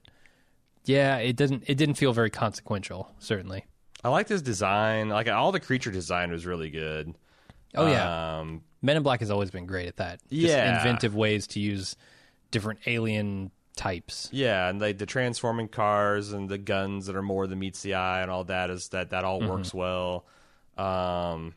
yeah, 0.88 1.18
it 1.18 1.36
didn't 1.36 1.64
it 1.66 1.74
didn't 1.76 1.94
feel 1.96 2.12
very 2.12 2.30
consequential. 2.30 3.12
Certainly. 3.18 3.64
I 4.02 4.08
liked 4.10 4.28
his 4.28 4.42
design. 4.42 5.08
Like 5.08 5.28
all 5.28 5.52
the 5.52 5.60
creature 5.60 5.90
design 5.90 6.30
was 6.30 6.46
really 6.46 6.70
good. 6.70 7.14
Oh 7.74 7.86
yeah. 7.86 8.38
Um, 8.40 8.62
Men 8.80 8.96
in 8.96 9.02
Black 9.02 9.20
has 9.20 9.30
always 9.30 9.50
been 9.50 9.66
great 9.66 9.88
at 9.88 9.96
that. 9.96 10.20
Just 10.30 10.42
Yeah. 10.54 10.78
inventive 10.78 11.14
ways 11.14 11.46
to 11.48 11.60
use 11.60 11.96
different 12.50 12.80
alien 12.86 13.50
types. 13.76 14.28
yeah, 14.32 14.68
and 14.68 14.80
like 14.80 14.98
the 14.98 15.06
transforming 15.06 15.68
cars 15.68 16.32
and 16.32 16.48
the 16.48 16.58
guns 16.58 17.06
that 17.06 17.14
are 17.16 17.22
more 17.22 17.46
than 17.46 17.58
meets 17.60 17.82
the 17.82 17.94
eye 17.94 18.22
and 18.22 18.30
all 18.30 18.44
that 18.44 18.70
is 18.70 18.88
that 18.88 19.10
that 19.10 19.24
all 19.24 19.40
works 19.40 19.72
well. 19.74 20.24
Um, 20.76 21.54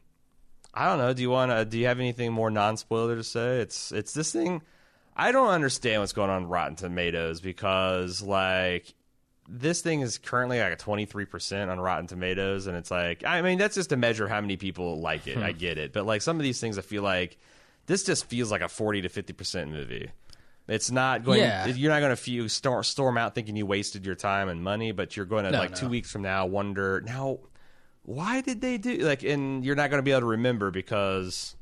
I 0.74 0.88
don't 0.88 0.98
know. 1.00 1.14
Do 1.14 1.22
you 1.22 1.30
want 1.30 1.52
to? 1.52 1.66
Do 1.66 1.78
you 1.80 1.88
have 1.88 2.00
anything 2.00 2.32
more 2.34 2.50
non 2.50 2.78
spoiler 2.78 3.16
to 3.16 3.24
say? 3.24 3.60
It's 3.60 3.92
it's 3.92 4.14
this 4.14 4.32
thing. 4.32 4.62
I 5.16 5.32
don't 5.32 5.50
understand 5.50 6.02
what's 6.02 6.14
going 6.14 6.30
on 6.30 6.44
in 6.44 6.48
Rotten 6.50 6.76
Tomatoes 6.76 7.42
because 7.42 8.22
like 8.22 8.94
this 9.52 9.82
thing 9.82 10.00
is 10.00 10.18
currently 10.18 10.60
like 10.60 10.72
a 10.72 10.78
23% 10.78 11.70
on 11.70 11.80
Rotten 11.80 12.08
Tomatoes 12.08 12.68
and 12.68 12.78
it's 12.78 12.90
like 12.90 13.26
I 13.26 13.42
mean 13.42 13.58
that's 13.58 13.76
just 13.76 13.92
a 13.92 13.98
measure 13.98 14.24
of 14.24 14.30
how 14.30 14.40
many 14.40 14.56
people 14.56 15.02
like 15.02 15.28
it. 15.28 15.38
I 15.38 15.52
hmm. 15.52 15.58
get 15.58 15.78
it. 15.78 15.92
But 15.92 16.06
like 16.06 16.22
some 16.22 16.38
of 16.38 16.44
these 16.44 16.60
things 16.60 16.78
I 16.78 16.82
feel 16.82 17.04
like 17.04 17.38
this 17.86 18.04
just 18.04 18.26
feels 18.26 18.50
like 18.50 18.62
a 18.62 18.70
40 18.70 19.02
to 19.02 19.10
50% 19.10 19.70
movie. 19.70 20.10
It's 20.68 20.90
not 20.90 21.26
going 21.26 21.42
Yeah. 21.42 21.68
you're 21.68 21.92
not 21.92 22.00
going 22.00 22.12
to 22.12 22.16
feel 22.16 22.48
storm, 22.48 22.84
storm 22.84 23.18
out 23.18 23.36
thinking 23.36 23.58
you 23.58 23.66
wasted 23.66 24.06
your 24.06 24.16
time 24.16 24.48
and 24.48 24.64
money, 24.64 24.94
but 24.94 25.18
you're 25.18 25.26
going 25.26 25.44
to 25.44 25.52
No, 25.52 25.60
like 25.60 25.72
no. 25.72 25.78
2 25.78 25.90
weeks 25.90 26.12
from 26.12 26.22
now 26.22 26.46
wonder 26.46 27.02
now 27.02 27.40
why 28.04 28.42
did 28.42 28.62
they 28.62 28.78
do 28.78 28.98
like 29.00 29.24
and 29.24 29.66
you're 29.66 29.76
not 29.76 29.90
going 29.90 30.00
to 30.00 30.04
be 30.04 30.12
able 30.12 30.22
to 30.22 30.28
remember 30.28 30.72
because 30.72 31.56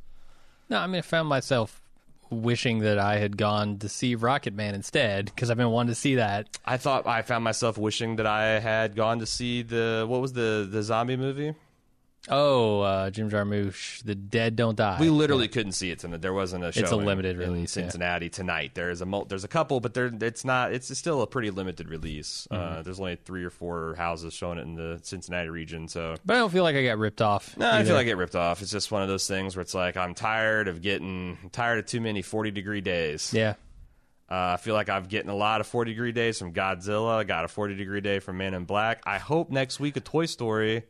No, 0.70 0.78
I 0.78 0.86
mean, 0.88 1.00
I 1.00 1.02
found 1.02 1.28
myself 1.28 1.82
wishing 2.30 2.80
that 2.80 3.00
I 3.00 3.18
had 3.18 3.38
gone 3.38 3.78
to 3.80 3.90
see 3.90 4.16
Rocketman 4.16 4.74
instead 4.74 5.26
because 5.26 5.50
I've 5.50 5.58
been 5.58 5.70
wanting 5.70 5.92
to 5.92 6.00
see 6.00 6.16
that. 6.16 6.48
I 6.66 6.78
thought 6.78 7.08
I 7.08 7.22
found 7.22 7.44
myself 7.44 7.78
wishing 7.78 8.18
that 8.18 8.28
I 8.28 8.60
had 8.60 8.96
gone 8.96 9.20
to 9.20 9.26
see 9.26 9.64
the 9.64 10.06
what 10.08 10.22
was 10.22 10.34
the 10.34 10.68
the 10.70 10.84
zombie 10.84 11.18
movie? 11.18 11.56
Oh, 12.30 12.82
uh, 12.82 13.10
Jim 13.10 13.30
Jarmusch, 13.30 14.04
The 14.04 14.16
Dead 14.16 14.56
Don't 14.56 14.76
Die. 14.76 14.98
We 15.00 15.10
literally 15.10 15.48
couldn't 15.48 15.72
see 15.74 15.92
it 15.92 16.00
tonight. 16.00 16.22
There 16.22 16.34
wasn't 16.34 16.64
a 16.64 16.72
show. 16.72 16.82
It's 16.82 16.92
a 16.92 16.96
limited 16.96 17.38
release, 17.38 17.76
yeah. 17.76 17.84
in 17.84 17.90
Cincinnati 17.90 18.30
tonight. 18.30 18.72
There's 18.76 19.02
a 19.02 19.06
mul- 19.06 19.26
there's 19.26 19.44
a 19.44 19.48
couple, 19.48 19.80
but 19.80 19.94
there 19.94 20.12
it's 20.22 20.46
not. 20.46 20.74
It's 20.74 20.96
still 20.98 21.22
a 21.22 21.28
pretty 21.28 21.50
limited 21.50 21.90
release. 21.90 22.48
Mm-hmm. 22.52 22.80
Uh, 22.80 22.82
there's 22.84 23.00
only 23.00 23.16
three 23.16 23.44
or 23.44 23.50
four 23.50 23.96
houses 23.96 24.34
showing 24.34 24.58
it 24.58 24.64
in 24.64 24.76
the 24.76 25.00
Cincinnati 25.02 25.50
region. 25.50 25.88
So 25.88 26.16
but 26.26 26.36
I 26.36 26.40
don't 26.40 26.52
feel 26.52 26.64
like 26.64 26.76
I 26.76 26.84
got 26.84 26.98
ripped 26.98 27.22
off. 27.22 27.58
no, 27.58 27.70
I 27.70 27.84
feel 27.84 27.96
like 27.96 28.02
I 28.02 28.10
get 28.10 28.18
ripped 28.18 28.36
off. 28.36 28.62
It's 28.62 28.72
just 28.72 28.92
one 28.92 29.02
of 29.02 29.08
those 29.08 29.28
things 29.28 29.56
where 29.56 29.62
it's 29.62 29.74
like 29.74 29.98
I'm 29.98 30.14
tired 30.14 30.68
of 30.68 30.82
getting 30.82 31.38
I'm 31.44 31.50
tired 31.50 31.80
of 31.80 31.86
too 31.86 32.02
many 32.02 32.22
40 32.22 32.52
degree 32.52 32.82
days. 32.82 33.34
yeah. 33.34 33.56
Uh, 34.32 34.54
I 34.54 34.58
feel 34.58 34.76
like 34.76 34.90
I'm 34.90 35.06
getting 35.06 35.32
a 35.32 35.36
lot 35.36 35.60
of 35.60 35.66
40 35.66 35.92
degree 35.92 36.12
days 36.12 36.38
from 36.38 36.54
Godzilla. 36.54 37.18
I 37.18 37.24
got 37.24 37.46
a 37.46 37.48
40 37.48 37.74
degree 37.74 38.00
day 38.00 38.20
from 38.20 38.38
Man 38.38 38.54
in 38.54 38.66
Black. 38.66 39.02
I 39.04 39.18
hope 39.18 39.50
next 39.50 39.80
week 39.80 39.98
a 39.98 40.02
Toy 40.02 40.28
Story. 40.28 40.84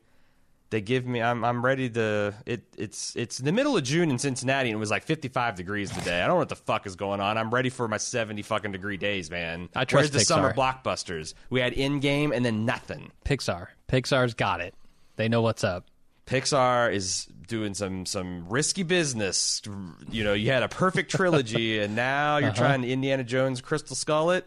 They 0.71 0.81
give 0.81 1.05
me. 1.05 1.21
I'm. 1.21 1.43
I'm 1.43 1.65
ready 1.65 1.89
to. 1.89 2.33
It. 2.45 2.61
It's. 2.77 3.15
It's 3.15 3.39
the 3.39 3.51
middle 3.51 3.75
of 3.75 3.83
June 3.83 4.11
in 4.11 4.19
Cincinnati, 4.19 4.69
and 4.69 4.75
it 4.75 4.79
was 4.79 4.91
like 4.91 5.03
55 5.03 5.55
degrees 5.55 5.89
today. 5.89 6.17
I 6.21 6.27
don't 6.27 6.35
know 6.35 6.39
what 6.39 6.49
the 6.49 6.55
fuck 6.55 6.85
is 6.85 6.95
going 6.95 7.19
on. 7.19 7.37
I'm 7.39 7.49
ready 7.49 7.69
for 7.69 7.87
my 7.87 7.97
70 7.97 8.43
fucking 8.43 8.71
degree 8.71 8.97
days, 8.97 9.31
man. 9.31 9.69
I 9.75 9.85
trust 9.85 9.93
Where's 9.93 10.11
the 10.11 10.19
Pixar. 10.19 10.35
summer 10.35 10.53
blockbusters? 10.53 11.33
We 11.49 11.59
had 11.59 11.73
Endgame 11.73 12.35
and 12.35 12.45
then 12.45 12.65
nothing. 12.65 13.11
Pixar. 13.25 13.67
Pixar's 13.87 14.35
got 14.35 14.61
it. 14.61 14.75
They 15.15 15.27
know 15.27 15.41
what's 15.41 15.63
up. 15.63 15.85
Pixar 16.27 16.93
is 16.93 17.25
doing 17.47 17.73
some 17.73 18.05
some 18.05 18.47
risky 18.47 18.83
business. 18.83 19.63
You 20.11 20.23
know, 20.23 20.33
you 20.33 20.51
had 20.51 20.61
a 20.61 20.69
perfect 20.69 21.09
trilogy, 21.09 21.79
and 21.83 21.95
now 21.95 22.37
you're 22.37 22.53
trying 22.53 22.83
to 22.83 22.87
Indiana 22.87 23.23
Jones 23.23 23.59
Crystal 23.61 23.95
Skull 23.95 24.29
it. 24.31 24.45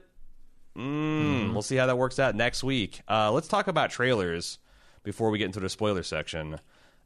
Mm, 0.77 1.53
We'll 1.53 1.63
see 1.63 1.77
how 1.77 1.87
that 1.87 1.99
works 1.99 2.19
out 2.19 2.35
next 2.35 2.63
week. 2.63 3.03
Uh, 3.09 3.33
let's 3.33 3.49
talk 3.49 3.67
about 3.67 3.91
trailers 3.91 4.59
before 5.03 5.31
we 5.31 5.39
get 5.39 5.47
into 5.47 5.61
the 5.61 5.69
spoiler 5.69 6.03
section. 6.03 6.59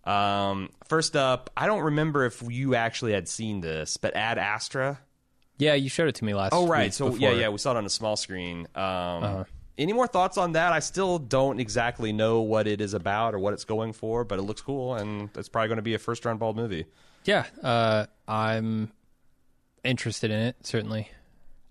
Um, 0.04 0.70
first 0.88 1.16
up, 1.16 1.50
I 1.56 1.66
don't 1.66 1.82
remember 1.82 2.24
if 2.24 2.42
you 2.48 2.74
actually 2.74 3.12
had 3.12 3.28
seen 3.28 3.60
this, 3.60 3.96
but 3.96 4.14
Ad 4.14 4.38
Astra. 4.38 5.00
Yeah, 5.58 5.74
you 5.74 5.88
showed 5.88 6.08
it 6.08 6.16
to 6.16 6.24
me 6.24 6.34
last. 6.34 6.52
Oh 6.52 6.66
right, 6.68 6.92
so 6.92 7.10
before. 7.10 7.20
yeah, 7.30 7.34
yeah, 7.36 7.48
we 7.48 7.58
saw 7.58 7.72
it 7.72 7.76
on 7.76 7.86
a 7.86 7.90
small 7.90 8.16
screen. 8.16 8.68
Um, 8.74 9.46
Any 9.78 9.92
more 9.92 10.06
thoughts 10.06 10.38
on 10.38 10.52
that? 10.52 10.72
I 10.72 10.78
still 10.78 11.18
don't 11.18 11.60
exactly 11.60 12.12
know 12.12 12.40
what 12.40 12.66
it 12.66 12.80
is 12.80 12.94
about 12.94 13.34
or 13.34 13.38
what 13.38 13.52
it's 13.52 13.64
going 13.64 13.92
for, 13.92 14.24
but 14.24 14.38
it 14.38 14.42
looks 14.42 14.62
cool, 14.62 14.94
and 14.94 15.28
it's 15.36 15.48
probably 15.48 15.68
going 15.68 15.76
to 15.76 15.82
be 15.82 15.94
a 15.94 15.98
first 15.98 16.24
round 16.24 16.38
ball 16.38 16.54
movie. 16.54 16.86
Yeah, 17.24 17.44
uh, 17.62 18.06
I'm 18.28 18.92
interested 19.84 20.30
in 20.30 20.38
it. 20.40 20.56
Certainly. 20.62 21.10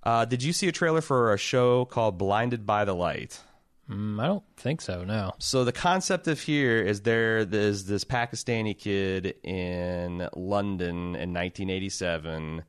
Uh, 0.04 0.26
did 0.26 0.44
you 0.44 0.54
see 0.54 0.68
a 0.68 0.72
trailer 0.72 1.02
for 1.02 1.34
a 1.34 1.38
show 1.38 1.86
called 1.86 2.18
Blinded 2.18 2.66
by 2.66 2.86
the 2.86 2.94
Light? 2.94 3.40
Mm, 3.90 4.20
I 4.20 4.28
don't 4.28 4.44
think 4.58 4.82
so. 4.82 5.04
No. 5.04 5.34
So 5.38 5.64
the 5.64 5.72
concept 5.72 6.28
of 6.28 6.40
here 6.40 6.82
is 6.82 7.02
there 7.02 7.40
is 7.40 7.86
this 7.86 8.04
Pakistani 8.04 8.78
kid 8.78 9.36
in 9.44 10.28
London 10.36 11.16
in 11.16 11.34
1987 11.34 12.64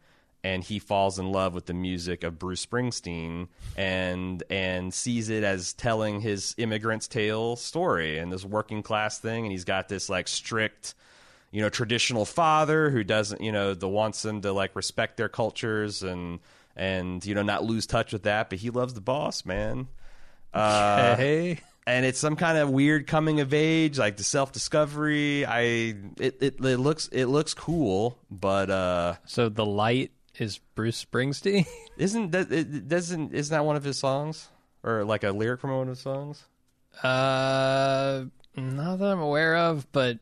and 0.45 0.63
he 0.63 0.79
falls 0.79 1.19
in 1.19 1.33
love 1.33 1.55
with 1.55 1.67
the 1.67 1.75
music 1.75 2.23
of 2.23 2.39
Bruce 2.39 2.65
Springsteen 2.65 3.49
and 3.77 4.45
and 4.49 4.95
sees 4.95 5.29
it 5.29 5.43
as 5.43 5.73
telling 5.73 6.21
his 6.21 6.55
immigrant's 6.59 7.09
tale 7.09 7.57
story 7.57 8.19
and 8.19 8.33
this 8.33 8.45
working 8.45 8.83
class 8.83 9.19
thing 9.19 9.45
and 9.45 9.53
he's 9.53 9.65
got 9.65 9.89
this 9.89 10.09
like 10.09 10.29
strict 10.29 10.95
you 11.51 11.63
know 11.63 11.69
traditional 11.69 12.25
father 12.25 12.91
who 12.91 13.03
doesn't 13.03 13.41
you 13.41 13.51
know 13.51 13.75
the 13.75 13.89
wants 13.89 14.23
them 14.23 14.41
to 14.43 14.53
like 14.53 14.77
respect 14.77 15.17
their 15.17 15.29
cultures 15.29 16.03
and 16.03 16.39
and 16.77 17.25
you 17.25 17.35
know 17.35 17.43
not 17.43 17.65
lose 17.65 17.87
touch 17.87 18.13
with 18.13 18.23
that 18.23 18.49
but 18.49 18.59
he 18.59 18.71
loves 18.71 18.95
the 18.95 19.01
boss 19.01 19.45
man 19.45 19.89
uh, 20.57 21.17
hey. 21.17 21.59
and 21.87 22.05
it's 22.05 22.19
some 22.19 22.37
kind 22.37 22.59
of 22.59 22.71
weird 22.71 23.07
coming 23.07 23.41
of 23.41 23.53
age, 23.55 23.99
like 23.99 24.17
the 24.17 24.25
self 24.25 24.53
discovery. 24.53 25.45
I 25.47 25.61
it, 26.19 26.37
it 26.41 26.65
it 26.65 26.79
looks 26.79 27.09
it 27.13 27.27
looks 27.27 27.55
cool, 27.55 28.19
but 28.31 28.71
uh, 28.71 29.15
So 29.27 29.49
the 29.49 29.67
light 29.67 30.13
is 30.39 30.59
Bruce 30.75 31.05
Springsteen. 31.05 31.67
isn't 31.97 32.33
that 32.33 32.51
it 32.53 32.89
doesn't 32.89 33.33
isn't 33.35 33.55
that 33.55 33.65
one 33.65 33.77
of 33.77 33.85
his 33.85 33.99
songs 33.99 34.49
or 34.83 35.05
like 35.05 35.25
a 35.25 35.31
lyric 35.33 35.61
from 35.61 35.71
one 35.71 35.83
of 35.83 35.89
his 35.89 36.01
songs? 36.01 36.45
uh, 37.03 38.25
not 38.57 38.99
that 38.99 39.05
I'm 39.13 39.21
aware 39.21 39.57
of, 39.57 39.91
but 39.93 40.19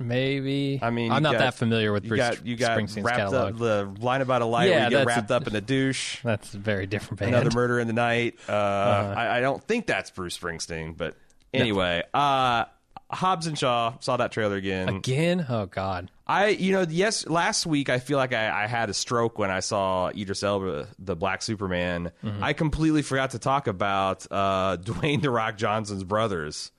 maybe. 0.00 0.80
I 0.82 0.90
mean, 0.90 1.12
I'm 1.12 1.22
not 1.22 1.34
got- 1.34 1.38
that 1.40 1.54
familiar 1.54 1.92
with 1.92 2.04
You 2.04 2.08
Bruce 2.08 2.18
got 2.18 2.46
you 2.46 2.56
got 2.56 2.76
Springsteen's 2.78 3.02
wrapped 3.04 3.18
catalog. 3.18 3.52
up 3.54 3.58
the 3.58 3.94
line 4.04 4.22
about 4.22 4.42
a 4.42 4.46
light 4.46 4.68
Yeah, 4.68 4.76
where 4.76 4.84
you 4.84 4.90
get 4.90 5.06
wrapped 5.06 5.30
a- 5.30 5.36
up 5.36 5.46
in 5.46 5.54
a 5.54 5.60
douche. 5.60 6.18
That's 6.24 6.54
a 6.54 6.58
very 6.58 6.86
different 6.86 7.20
band. 7.20 7.34
Another 7.34 7.50
murder 7.54 7.78
in 7.78 7.86
the 7.86 7.92
night. 7.92 8.36
Uh, 8.48 8.52
I, 8.52 9.36
I 9.36 9.40
don't 9.40 9.62
think 9.62 9.86
that's 9.86 10.10
Bruce 10.10 10.36
Springsteen, 10.36 10.96
but 10.96 11.14
anyway, 11.54 12.02
uh, 12.14 12.64
Hobbs 13.10 13.46
and 13.46 13.58
Shaw 13.58 13.94
saw 14.00 14.16
that 14.18 14.32
trailer 14.32 14.56
again. 14.56 14.88
Again? 14.88 15.44
Oh 15.48 15.66
God. 15.66 16.10
I, 16.26 16.48
you 16.50 16.70
know, 16.70 16.86
yes, 16.88 17.26
last 17.26 17.66
week 17.66 17.88
I 17.90 17.98
feel 17.98 18.16
like 18.16 18.32
I, 18.32 18.62
I 18.64 18.66
had 18.68 18.88
a 18.88 18.94
stroke 18.94 19.36
when 19.36 19.50
I 19.50 19.58
saw 19.58 20.10
Idris 20.10 20.44
Elba, 20.44 20.86
the 21.00 21.16
Black 21.16 21.42
Superman. 21.42 22.12
Mm-hmm. 22.24 22.44
I 22.44 22.52
completely 22.52 23.02
forgot 23.02 23.30
to 23.30 23.40
talk 23.40 23.66
about 23.66 24.28
uh, 24.30 24.76
Dwayne 24.80 25.22
the 25.22 25.30
Rock 25.30 25.56
Johnson's 25.56 26.04
brothers. 26.04 26.70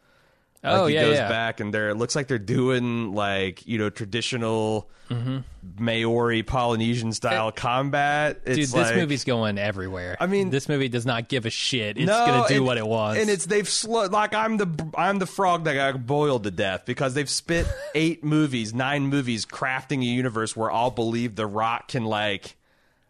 Like 0.63 0.73
Oh 0.73 0.85
he 0.87 0.93
yeah, 0.95 1.01
goes 1.05 1.15
yeah. 1.17 1.27
back 1.29 1.59
and 1.59 1.73
they're 1.73 1.89
it 1.89 1.95
looks 1.95 2.15
like 2.15 2.27
they're 2.27 2.37
doing 2.37 3.13
like 3.15 3.65
you 3.67 3.77
know 3.77 3.89
traditional 3.89 4.89
Mm-hmm. 5.09 5.39
Maori 5.77 6.41
Polynesian 6.41 7.11
style 7.11 7.51
combat. 7.51 8.37
It's 8.45 8.55
Dude, 8.55 8.65
this 8.67 8.73
like- 8.73 8.95
movie's 8.95 9.25
going 9.25 9.57
everywhere. 9.57 10.15
I 10.21 10.25
mean- 10.25 10.51
this 10.51 10.69
movie 10.69 10.87
does 10.87 11.05
not 11.05 11.27
give 11.27 11.45
a 11.45 11.49
shit. 11.49 11.97
It's 11.97 12.07
No, 12.07 12.25
gonna 12.25 12.47
do 12.47 12.55
and- 12.55 12.65
what 12.65 12.77
it 12.77 12.87
wants. 12.87 13.19
and 13.19 13.29
it's 13.29 13.45
they've 13.45 13.69
like 13.89 14.33
I'm 14.33 14.55
the 14.55 14.89
I'm 14.97 15.19
the 15.19 15.25
frog 15.25 15.65
that 15.65 15.73
got 15.73 16.05
boiled 16.05 16.43
to 16.45 16.51
death 16.51 16.83
because 16.85 17.13
they've 17.13 17.29
spit 17.29 17.67
eight 17.95 18.23
movies, 18.23 18.73
nine 18.73 19.03
movies, 19.07 19.45
crafting 19.45 19.99
a 19.99 20.05
universe 20.05 20.55
where 20.55 20.71
all 20.71 20.91
believe 20.91 21.35
the 21.35 21.45
Rock 21.45 21.89
can 21.89 22.05
like. 22.05 22.55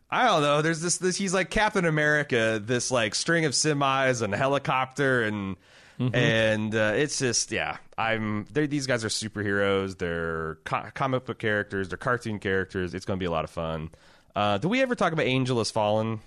I 0.10 0.25
don't 0.25 0.41
know. 0.41 0.62
There's 0.63 0.81
this, 0.81 0.98
this. 0.98 1.15
He's 1.17 1.34
like 1.36 1.50
Captain 1.51 1.86
America. 1.86 2.60
This 2.63 2.89
like 2.89 3.13
string 3.13 3.46
of 3.46 3.51
semis 3.53 4.22
and 4.24 4.34
helicopter 4.34 5.22
and 5.22 5.55
Mm-hmm. 6.00 6.15
and 6.15 6.75
uh, 6.75 6.93
it's 6.95 7.19
just 7.19 7.51
yeah. 7.51 7.77
I'm. 7.98 8.45
These 8.53 8.88
guys 8.88 9.05
are 9.05 9.10
superheroes. 9.10 9.98
They're 9.98 10.55
co- 10.63 10.89
comic 10.93 11.25
book 11.25 11.38
characters. 11.39 11.89
They're 11.89 11.98
cartoon 11.98 12.39
characters. 12.39 12.93
It's 12.93 13.05
going 13.05 13.17
to 13.17 13.21
be 13.21 13.27
a 13.27 13.31
lot 13.31 13.43
of 13.43 13.50
fun. 13.51 13.89
Uh, 14.36 14.57
do 14.57 14.67
we 14.69 14.81
ever 14.81 14.95
talk 14.95 15.13
about 15.13 15.25
Angel 15.25 15.57
Has 15.60 15.69
Fallen? 15.71 16.19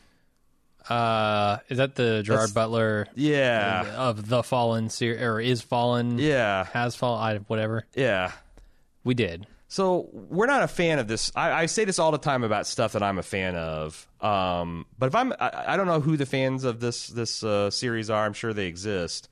uh, 0.88 1.58
is 1.68 1.78
that 1.78 1.94
the 1.94 2.22
Gerard 2.22 2.40
That's- 2.40 2.52
Butler 2.52 3.06
Yeah, 3.14 3.94
of 3.96 4.28
the 4.28 4.42
Fallen 4.42 4.90
series, 4.90 5.22
or 5.22 5.40
is 5.40 5.62
Fallen? 5.62 6.18
yeah, 6.18 6.64
has 6.64 6.94
fallen. 6.94 7.22
I, 7.22 7.38
whatever. 7.46 7.84
yeah. 7.94 8.32
We 9.02 9.14
did. 9.14 9.46
So 9.68 10.08
we're 10.12 10.46
not 10.46 10.62
a 10.62 10.68
fan 10.68 10.98
of 10.98 11.08
this. 11.08 11.32
I, 11.34 11.52
I 11.52 11.66
say 11.66 11.84
this 11.84 11.98
all 11.98 12.12
the 12.12 12.18
time 12.18 12.44
about 12.44 12.66
stuff 12.66 12.92
that 12.92 13.02
I'm 13.02 13.18
a 13.18 13.22
fan 13.22 13.56
of. 13.56 14.06
Um, 14.20 14.86
but 14.98 15.06
if 15.06 15.14
I'm, 15.14 15.32
I, 15.40 15.64
I 15.68 15.76
don't 15.76 15.86
know 15.86 16.00
who 16.00 16.16
the 16.16 16.26
fans 16.26 16.64
of 16.64 16.80
this 16.80 17.08
this 17.08 17.42
uh, 17.42 17.70
series 17.70 18.08
are. 18.08 18.24
I'm 18.24 18.34
sure 18.34 18.52
they 18.54 18.66
exist. 18.66 19.28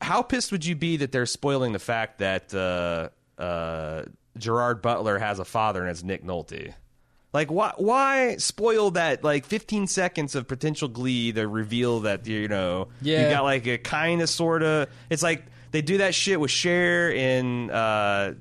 How 0.00 0.22
pissed 0.22 0.52
would 0.52 0.64
you 0.64 0.76
be 0.76 0.98
that 0.98 1.12
they're 1.12 1.26
spoiling 1.26 1.72
the 1.72 1.78
fact 1.78 2.18
that 2.18 2.54
uh, 2.54 3.08
uh, 3.40 4.04
Gerard 4.36 4.82
Butler 4.82 5.18
has 5.18 5.38
a 5.38 5.44
father 5.44 5.82
and 5.82 5.90
it's 5.90 6.02
Nick 6.02 6.24
Nolte? 6.24 6.74
Like 7.32 7.50
why 7.50 7.72
why 7.76 8.36
spoil 8.36 8.92
that 8.92 9.22
like 9.22 9.44
15 9.44 9.88
seconds 9.88 10.34
of 10.34 10.48
potential 10.48 10.88
glee 10.88 11.32
to 11.32 11.46
reveal 11.46 12.00
that 12.00 12.26
you 12.26 12.48
know 12.48 12.88
you 13.26 13.30
got 13.30 13.44
like 13.44 13.66
a 13.66 13.76
kind 13.76 14.22
of 14.22 14.30
sort 14.30 14.62
of 14.62 14.88
it's 15.10 15.22
like 15.22 15.44
they 15.70 15.82
do 15.82 15.98
that 15.98 16.14
shit 16.14 16.40
with 16.40 16.50
Cher 16.50 17.10
in 17.10 17.70
uh, 17.70 18.32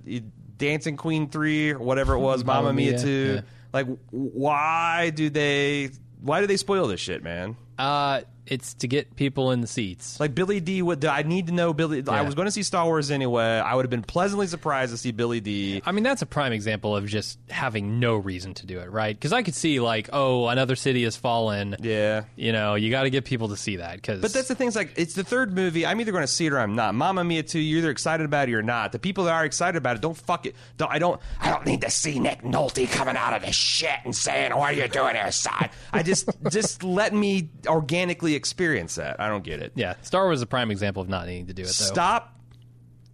Dancing 0.57 0.95
Queen 0.95 1.27
3 1.27 1.71
or 1.71 1.79
whatever 1.79 2.13
it 2.13 2.19
was 2.19 2.43
Mamma 2.45 2.67
Mamma 2.67 2.73
Mia 2.73 2.91
Mia, 2.91 3.01
2 3.01 3.33
yeah. 3.35 3.41
like 3.73 3.87
why 4.11 5.09
do 5.09 5.29
they 5.29 5.89
why 6.21 6.39
do 6.39 6.47
they 6.47 6.57
spoil 6.57 6.87
this 6.87 7.01
shit 7.01 7.21
man 7.21 7.57
Uh, 7.77 8.21
it's 8.47 8.73
to 8.75 8.87
get 8.87 9.15
people 9.15 9.51
in 9.51 9.61
the 9.61 9.67
seats. 9.67 10.19
like 10.19 10.35
Billy 10.35 10.59
Dee 10.59 10.81
would 10.81 11.03
I 11.05 11.23
need 11.23 11.47
to 11.47 11.53
know 11.53 11.73
Billy 11.73 12.03
I 12.07 12.21
was 12.21 12.35
going 12.35 12.45
to 12.45 12.51
see 12.51 12.63
Star 12.63 12.85
Wars 12.85 13.11
anyway 13.11 13.43
I 13.43 13.73
would 13.75 13.85
have 13.85 13.89
been 13.89 14.03
pleasantly 14.03 14.47
surprised 14.47 14.91
to 14.91 14.97
see 14.97 15.11
Billy 15.11 15.39
Dee 15.39 15.81
I 15.85 15.91
mean, 15.91 16.03
that's 16.03 16.21
a 16.21 16.25
prime 16.25 16.51
example 16.53 16.95
of 16.95 17.05
just 17.07 17.39
having 17.49 17.99
no 17.99 18.15
reason 18.15 18.53
to 18.55 18.65
do 18.65 18.79
it, 18.79 18.91
right? 18.91 19.15
Because 19.15 19.33
I 19.33 19.43
could 19.43 19.55
see 19.55 19.79
like, 19.79 20.09
oh, 20.13 20.47
another 20.47 20.75
city 20.75 21.03
has 21.03 21.15
fallen. 21.15 21.75
yeah 21.81 22.25
You 22.35 22.51
know, 22.51 22.75
you 22.75 22.89
got 22.91 23.03
to 23.03 23.09
get 23.09 23.25
people 23.25 23.49
to 23.49 23.57
see 23.57 23.77
that 23.77 23.95
because. 23.95 24.21
But 24.21 24.33
that's 24.33 24.47
the 24.47 24.55
thing. 24.55 24.67
Is 24.67 24.75
like 24.75 24.93
it's 24.97 25.13
the 25.13 25.23
third 25.23 25.53
movie. 25.53 25.85
I'm 25.85 25.99
either 26.01 26.11
going 26.11 26.23
to 26.23 26.27
see 26.27 26.45
it 26.45 26.53
or 26.53 26.59
I'm 26.59 26.75
not. 26.75 26.95
Mamma 26.95 27.23
Mia 27.23 27.43
2, 27.43 27.59
You're 27.59 27.79
either 27.79 27.89
excited 27.91 28.25
about 28.25 28.49
it 28.49 28.53
or 28.53 28.63
not. 28.63 28.91
The 28.91 28.99
people 28.99 29.25
that 29.25 29.33
are 29.33 29.45
excited 29.45 29.77
about 29.77 29.95
it 29.95 30.01
don't 30.01 30.17
fuck 30.17 30.45
it. 30.45 30.55
Don't, 30.77 30.91
I 30.91 30.99
don't. 30.99 31.19
I 31.39 31.49
don't 31.49 31.65
need 31.65 31.81
to 31.81 31.89
see 31.89 32.19
Nick 32.19 32.41
Nolte 32.41 32.89
coming 32.91 33.15
out 33.15 33.33
of 33.33 33.41
the 33.41 33.51
shit 33.51 33.99
and 34.03 34.15
saying, 34.15 34.55
"What 34.55 34.73
are 34.73 34.77
you 34.77 34.87
doing 34.87 35.15
here, 35.15 35.31
son?" 35.31 35.69
I 35.91 36.03
just 36.03 36.29
just 36.49 36.83
let 36.83 37.13
me 37.13 37.49
organically 37.67 38.34
experience 38.35 38.95
that. 38.95 39.19
I 39.19 39.27
don't 39.29 39.43
get 39.43 39.61
it. 39.61 39.71
yeah, 39.75 39.95
Star 40.01 40.25
Wars 40.25 40.39
is 40.39 40.41
a 40.43 40.45
prime 40.47 40.71
example 40.71 41.01
of 41.01 41.09
not 41.09 41.25
needing 41.27 41.47
to 41.47 41.53
do 41.53 41.63
it. 41.63 41.65
Though. 41.67 41.71
Stop 41.71 42.35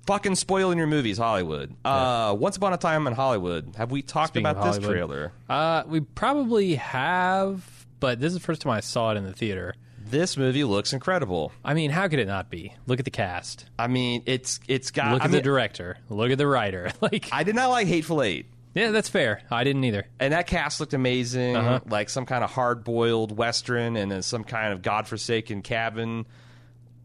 fucking 0.08 0.36
spoiling 0.36 0.78
your 0.78 0.88
movies, 0.88 1.18
Hollywood. 1.18 1.74
Uh, 1.86 2.36
Once 2.38 2.58
Upon 2.58 2.74
a 2.74 2.78
Time 2.78 3.08
in 3.08 3.14
Hollywood. 3.14 3.76
Have 3.78 3.92
we 3.92 4.02
talked 4.02 4.30
Speaking 4.34 4.48
about 4.48 4.74
this 4.74 4.84
trailer? 4.86 5.32
Uh, 5.50 5.84
we 5.88 6.02
probably 6.02 6.76
have, 6.76 7.64
but 8.00 8.20
this 8.20 8.28
is 8.30 8.34
the 8.34 8.44
first 8.44 8.62
time 8.62 8.72
I 8.72 8.80
saw 8.82 9.12
it 9.12 9.18
in 9.18 9.24
the 9.26 9.34
theater. 9.34 9.76
This 10.04 10.36
movie 10.36 10.66
looks 10.66 10.92
incredible. 10.92 11.54
I 11.64 11.74
mean, 11.74 11.90
how 11.92 12.08
could 12.10 12.20
it 12.20 12.28
not 12.28 12.50
be? 12.50 12.74
Look 12.86 13.00
at 13.00 13.06
the 13.06 13.12
cast. 13.12 13.66
I 13.80 13.88
mean, 13.88 14.24
it's 14.26 14.60
it's 14.68 14.92
got. 14.92 15.14
Look 15.14 15.22
I 15.22 15.26
at 15.26 15.32
mean, 15.32 15.38
the 15.38 15.44
director. 15.44 15.98
Look 16.10 16.32
at 16.32 16.38
the 16.38 16.48
writer. 16.48 16.92
Like, 17.02 17.30
I 17.32 17.44
did 17.44 17.56
not 17.56 17.70
like 17.70 17.88
Hateful 17.88 18.22
Eight. 18.22 18.48
Yeah, 18.74 18.92
that's 18.92 19.10
fair. 19.10 19.42
I 19.52 19.64
didn't 19.64 19.84
either. 19.84 20.06
and 20.20 20.34
that 20.34 20.48
cast 20.48 20.80
looked 20.80 20.94
amazing, 20.94 21.56
Uh-huh. 21.56 21.80
like 21.88 22.10
some 22.10 22.26
kind 22.26 22.44
of 22.44 22.52
hard-boiled 22.52 23.36
western, 23.38 23.96
and 23.98 24.12
then 24.12 24.22
some 24.22 24.44
kind 24.44 24.74
of 24.74 24.82
godforsaken 24.82 25.62
cabin. 25.62 26.26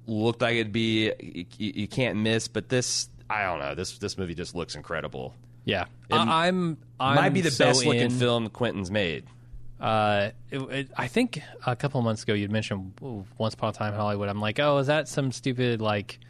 Looked 0.09 0.41
like 0.43 0.55
it'd 0.55 0.73
be 0.73 1.13
you, 1.21 1.45
you 1.59 1.89
can't 1.89 2.19
miss, 2.19 2.47
but 2.47 2.69
this 2.69 3.09
I 3.29 3.43
don't 3.43 3.59
know. 3.59 3.75
This 3.75 3.99
this 3.99 4.17
movie 4.17 4.35
just 4.35 4.55
looks 4.55 4.77
incredible. 4.77 5.35
Yeah, 5.65 5.87
I, 6.13 6.47
I'm. 6.47 6.77
I'm 7.01 7.17
Might 7.17 7.31
be 7.31 7.41
the 7.41 7.51
best 7.59 7.85
looking 7.85 8.03
in. 8.03 8.11
film 8.11 8.49
Quentin's 8.51 8.91
made. 8.91 9.25
Uh, 9.81 10.31
it, 10.51 10.59
it, 10.71 10.91
I 10.97 11.09
think 11.09 11.43
a 11.67 11.75
couple 11.75 11.99
of 11.99 12.05
months 12.05 12.23
ago 12.23 12.35
you'd 12.35 12.53
mentioned 12.53 12.93
ooh, 13.03 13.25
Once 13.37 13.55
Upon 13.55 13.71
a 13.71 13.73
Time 13.73 13.93
in 13.95 13.99
Hollywood. 14.01 14.29
I'm 14.29 14.41
like, 14.41 14.61
oh, 14.61 14.79
is 14.79 14.87
that 14.87 15.09
some 15.09 15.33
stupid 15.33 15.81
like? 15.83 16.21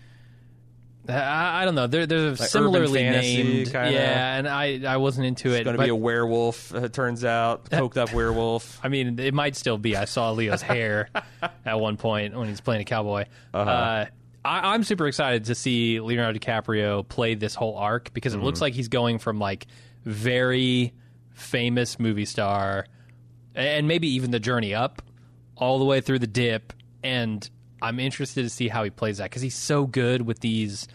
I, 1.09 1.63
I 1.63 1.65
don't 1.65 1.75
know. 1.75 1.87
There, 1.87 2.07
there's 2.07 2.39
a 2.39 2.43
Like 2.43 2.51
similarly 2.51 3.03
named, 3.03 3.73
kinda? 3.73 3.93
yeah, 3.93 4.37
and 4.37 4.49
I 4.49 4.81
I 4.87 4.97
wasn't 4.97 5.27
into 5.27 5.51
it. 5.53 5.59
It's 5.61 5.65
going 5.65 5.77
to 5.77 5.83
be 5.83 5.89
a 5.91 5.95
werewolf. 5.95 6.75
It 6.75 6.93
turns 6.93 7.25
out, 7.25 7.71
coked 7.71 7.97
up 7.97 8.13
werewolf. 8.13 8.81
I 8.85 8.89
mean, 8.89 9.19
it 9.19 9.35
might 9.35 9.57
still 9.57 9.79
be. 9.79 9.97
I 9.97 10.05
saw 10.07 10.31
Leo's 10.33 10.63
hair 10.63 11.09
at 11.65 11.79
one 11.81 11.97
point 11.97 12.37
when 12.37 12.49
he's 12.49 12.61
playing 12.61 12.83
a 12.83 12.85
cowboy. 12.85 13.27
Uh-huh. 13.55 13.71
uh 13.71 14.07
I, 14.45 14.75
I'm 14.75 14.85
super 14.85 15.09
excited 15.09 15.47
to 15.47 15.55
see 15.57 15.99
Leonardo 16.01 16.39
DiCaprio 16.39 17.07
play 17.09 17.35
this 17.35 17.55
whole 17.57 17.77
arc 17.77 18.13
because 18.15 18.33
it 18.33 18.37
Mm-hmm. 18.37 18.47
looks 18.47 18.61
like 18.61 18.75
he's 18.75 18.89
going 18.89 19.19
from 19.19 19.39
like 19.41 19.67
very 20.05 20.93
famous 21.35 21.99
movie 21.99 22.25
star 22.25 22.87
and 23.55 23.89
maybe 23.89 24.09
even 24.15 24.31
the 24.31 24.39
journey 24.41 24.73
up 24.75 25.03
all 25.57 25.79
the 25.79 25.85
way 25.85 26.01
through 26.01 26.21
the 26.21 26.27
dip. 26.29 26.73
And 27.03 27.49
I'm 27.87 28.01
interested 28.01 28.43
to 28.43 28.51
see 28.51 28.69
how 28.69 28.85
he 28.85 28.91
plays 28.91 29.19
that 29.19 29.25
because 29.31 29.43
he's 29.43 29.55
so 29.55 29.87
good 29.87 30.23
with 30.23 30.41
these 30.41 30.89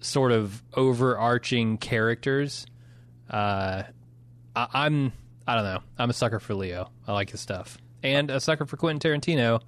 sort 0.00 0.32
of 0.32 0.62
overarching 0.74 1.78
characters. 1.78 2.66
Uh, 3.30 3.84
I, 4.54 4.66
I'm 4.72 5.12
I 5.46 5.54
don't 5.54 5.64
know. 5.64 5.80
I'm 5.98 6.10
a 6.10 6.12
sucker 6.12 6.40
for 6.40 6.54
Leo. 6.54 6.90
I 7.06 7.12
like 7.12 7.30
his 7.30 7.40
stuff, 7.40 7.78
and 8.02 8.30
a 8.30 8.40
sucker 8.40 8.66
for 8.66 8.76
Quentin 8.76 9.20
Tarantino, 9.20 9.60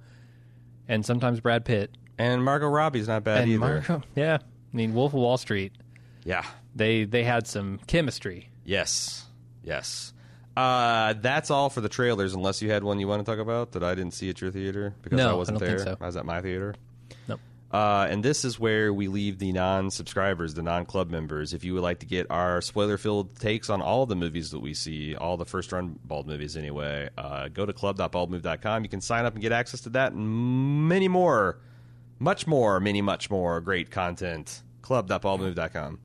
and 0.87 1.05
sometimes 1.05 1.39
Brad 1.39 1.65
Pitt 1.65 1.91
And 2.17 2.43
Margot 2.43 2.67
Robbie's 2.67 3.07
not 3.07 3.23
bad 3.23 3.43
and 3.43 3.51
either. 3.51 4.03
Yeah, 4.15 4.39
I 4.41 4.75
mean 4.75 4.93
Wolf 4.93 5.13
of 5.13 5.19
Wall 5.19 5.37
Street. 5.37 5.73
Yeah. 6.25 6.45
They 6.75 7.05
they 7.05 7.23
had 7.23 7.47
some 7.47 7.79
chemistry. 7.87 8.49
Yes. 8.65 9.25
Yes. 9.63 10.13
Uh, 10.59 11.13
that's 11.13 11.49
all 11.51 11.69
for 11.69 11.81
the 11.81 11.89
trailers, 11.89 12.33
unless 12.33 12.61
you 12.61 12.69
had 12.69 12.83
one 12.83 12.99
you 12.99 13.07
want 13.07 13.25
to 13.25 13.31
talk 13.31 13.39
about 13.39 13.71
that 13.71 13.83
I 13.83 13.95
didn't 13.95 14.13
see 14.13 14.29
at 14.29 14.41
your 14.41 14.51
theater 14.51 14.93
because 15.01 15.17
No, 15.17 15.29
I 15.29 15.31
I 15.31 15.33
wasn't 15.35 15.59
don't 15.59 15.67
there. 15.69 15.77
think 15.79 15.89
so. 15.89 15.97
I 16.01 16.05
was 16.05 16.17
at 16.17 16.25
my 16.25 16.41
theater. 16.41 16.75
Nope. 17.27 17.39
Uh, 17.71 18.07
and 18.09 18.25
this 18.25 18.43
is 18.43 18.59
where 18.59 18.91
we 18.93 19.07
leave 19.07 19.37
the 19.39 19.51
non-subscribers, 19.51 20.55
the 20.55 20.63
non-club 20.63 21.09
members. 21.09 21.53
If 21.53 21.63
you 21.63 21.73
would 21.75 21.83
like 21.83 21.99
to 21.99 22.05
get 22.05 22.27
our 22.29 22.61
spoiler-filled 22.61 23.39
takes 23.39 23.69
on 23.69 23.81
all 23.81 24.05
the 24.05 24.15
movies 24.15 24.51
that 24.51 24.59
we 24.59 24.73
see, 24.73 25.15
all 25.15 25.37
the 25.37 25.45
first-run 25.45 25.99
Bald 26.03 26.27
movies 26.27 26.57
anyway, 26.57 27.09
uh, 27.17 27.47
go 27.47 27.65
to 27.65 27.71
club.baldmove.com. 27.73 28.83
You 28.83 28.89
can 28.89 29.01
sign 29.01 29.25
up 29.25 29.33
and 29.33 29.41
get 29.41 29.51
access 29.51 29.81
to 29.81 29.89
that 29.91 30.11
and 30.13 30.87
many 30.89 31.07
more, 31.07 31.59
much 32.17 32.47
more, 32.47 32.79
many, 32.79 33.01
much 33.01 33.29
more 33.29 33.61
great 33.61 33.91
content. 33.91 34.61
Club.baldmove.com. 34.81 35.97